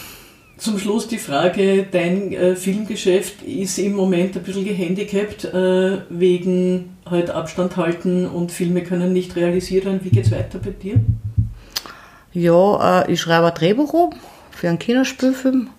Zum 0.59 0.77
Schluss 0.81 1.07
die 1.07 1.19
Frage, 1.19 1.87
dein 1.89 2.33
äh, 2.33 2.57
Filmgeschäft 2.57 3.43
ist 3.43 3.79
im 3.79 3.95
Moment 3.95 4.37
ein 4.37 4.43
bisschen 4.43 4.65
gehandicapt 4.65 5.45
äh, 5.45 5.99
wegen 6.11 6.97
halt 7.09 7.31
Abstand 7.31 7.77
halten 7.77 8.27
und 8.27 8.51
Filme 8.51 8.83
können 8.83 9.13
nicht 9.13 9.37
realisiert 9.37 9.85
werden. 9.85 10.01
Wie 10.03 10.11
geht 10.11 10.27
es 10.27 10.33
weiter 10.33 10.59
bei 10.59 10.71
dir? 10.71 10.97
Ja, 12.33 13.03
äh, 13.03 13.13
ich 13.13 13.21
schreibe 13.21 13.47
ein 13.47 13.55
Drehbuch 13.55 13.93
um 13.95 14.15
für 14.51 14.69
einen 14.69 14.81
Kinderspielfilm. 14.81 15.71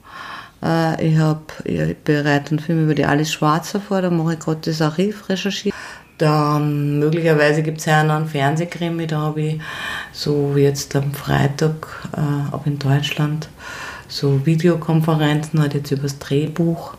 Äh, 0.64 1.10
ich, 1.10 1.18
hab, 1.18 1.54
ich 1.66 1.98
bereite 1.98 2.52
einen 2.52 2.60
Film 2.60 2.86
über 2.86 2.96
die 2.96 3.06
Alice 3.06 3.34
Schwarzer 3.34 3.82
vor, 3.82 4.02
da 4.02 4.10
mache 4.10 4.36
ich 4.36 4.40
gerade 4.40 4.62
das 4.64 4.82
Archiv 4.82 5.28
recherchieren. 5.28 5.78
Dann 6.18 7.00
möglicherweise 7.00 7.64
gibt 7.64 7.80
es 7.80 7.86
ja 7.86 8.00
einen 8.00 8.28
Fernsehkrimi, 8.28 9.08
da 9.08 9.20
habe 9.20 9.42
ich 9.42 9.62
so 10.14 10.56
wie 10.56 10.62
jetzt 10.62 10.96
am 10.96 11.14
Freitag, 11.14 12.10
äh, 12.16 12.54
ab 12.54 12.64
in 12.66 12.80
Deutschland, 12.80 13.50
so 14.10 14.46
Videokonferenzen 14.46 15.62
halt 15.62 15.76
jetzt 15.76 15.92
übers 15.92 16.20
Drehbuch. 16.20 16.96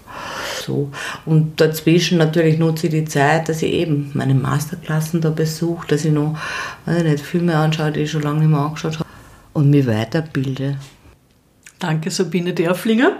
So. 0.65 0.91
Und 1.27 1.61
dazwischen 1.61 2.19
natürlich 2.19 2.59
nutze 2.59 2.87
ich 2.87 2.93
die 2.93 3.05
Zeit, 3.05 3.49
dass 3.49 3.63
ich 3.63 3.73
eben 3.73 4.11
meine 4.15 4.35
Masterklassen 4.35 5.21
da 5.21 5.31
besuche, 5.31 5.87
dass 5.89 6.05
ich 6.05 6.13
noch 6.13 6.39
weiß 6.87 7.03
nicht, 7.03 7.21
Filme 7.21 7.57
anschaue, 7.57 7.93
die 7.93 8.01
ich 8.01 8.11
schon 8.11 8.23
lange 8.23 8.41
nicht 8.41 8.51
mehr 8.51 8.61
angeschaut 8.61 8.99
habe 8.99 9.09
und 9.53 9.71
mich 9.71 9.87
weiterbilde. 9.87 10.79
Danke 11.79 12.11
Sabine 12.11 12.53
Derflinger. 12.55 13.13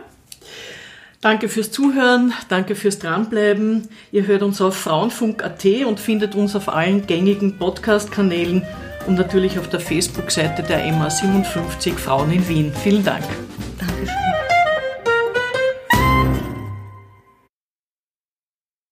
Danke 1.21 1.51
fürs 1.51 1.71
Zuhören, 1.71 2.33
danke 2.49 2.75
fürs 2.75 2.99
Dranbleiben. 2.99 3.89
Ihr 4.11 4.27
hört 4.27 4.43
uns 4.43 4.63
auf 4.63 4.75
frauenfunk.at 4.75 5.67
und 5.87 6.01
findet 6.01 6.35
uns 6.35 6.57
auf 6.57 6.71
allen 6.71 7.07
gängigen 7.07 7.59
Podcast-Kanälen 7.59 8.63
und 9.07 9.17
natürlich 9.17 9.59
auf 9.59 9.69
der 9.69 9.81
Facebook-Seite 9.81 10.63
der 10.63 10.87
MA57 10.87 11.95
Frauen 11.95 12.31
in 12.33 12.49
Wien. 12.49 12.73
Vielen 12.83 13.05
Dank. 13.05 13.25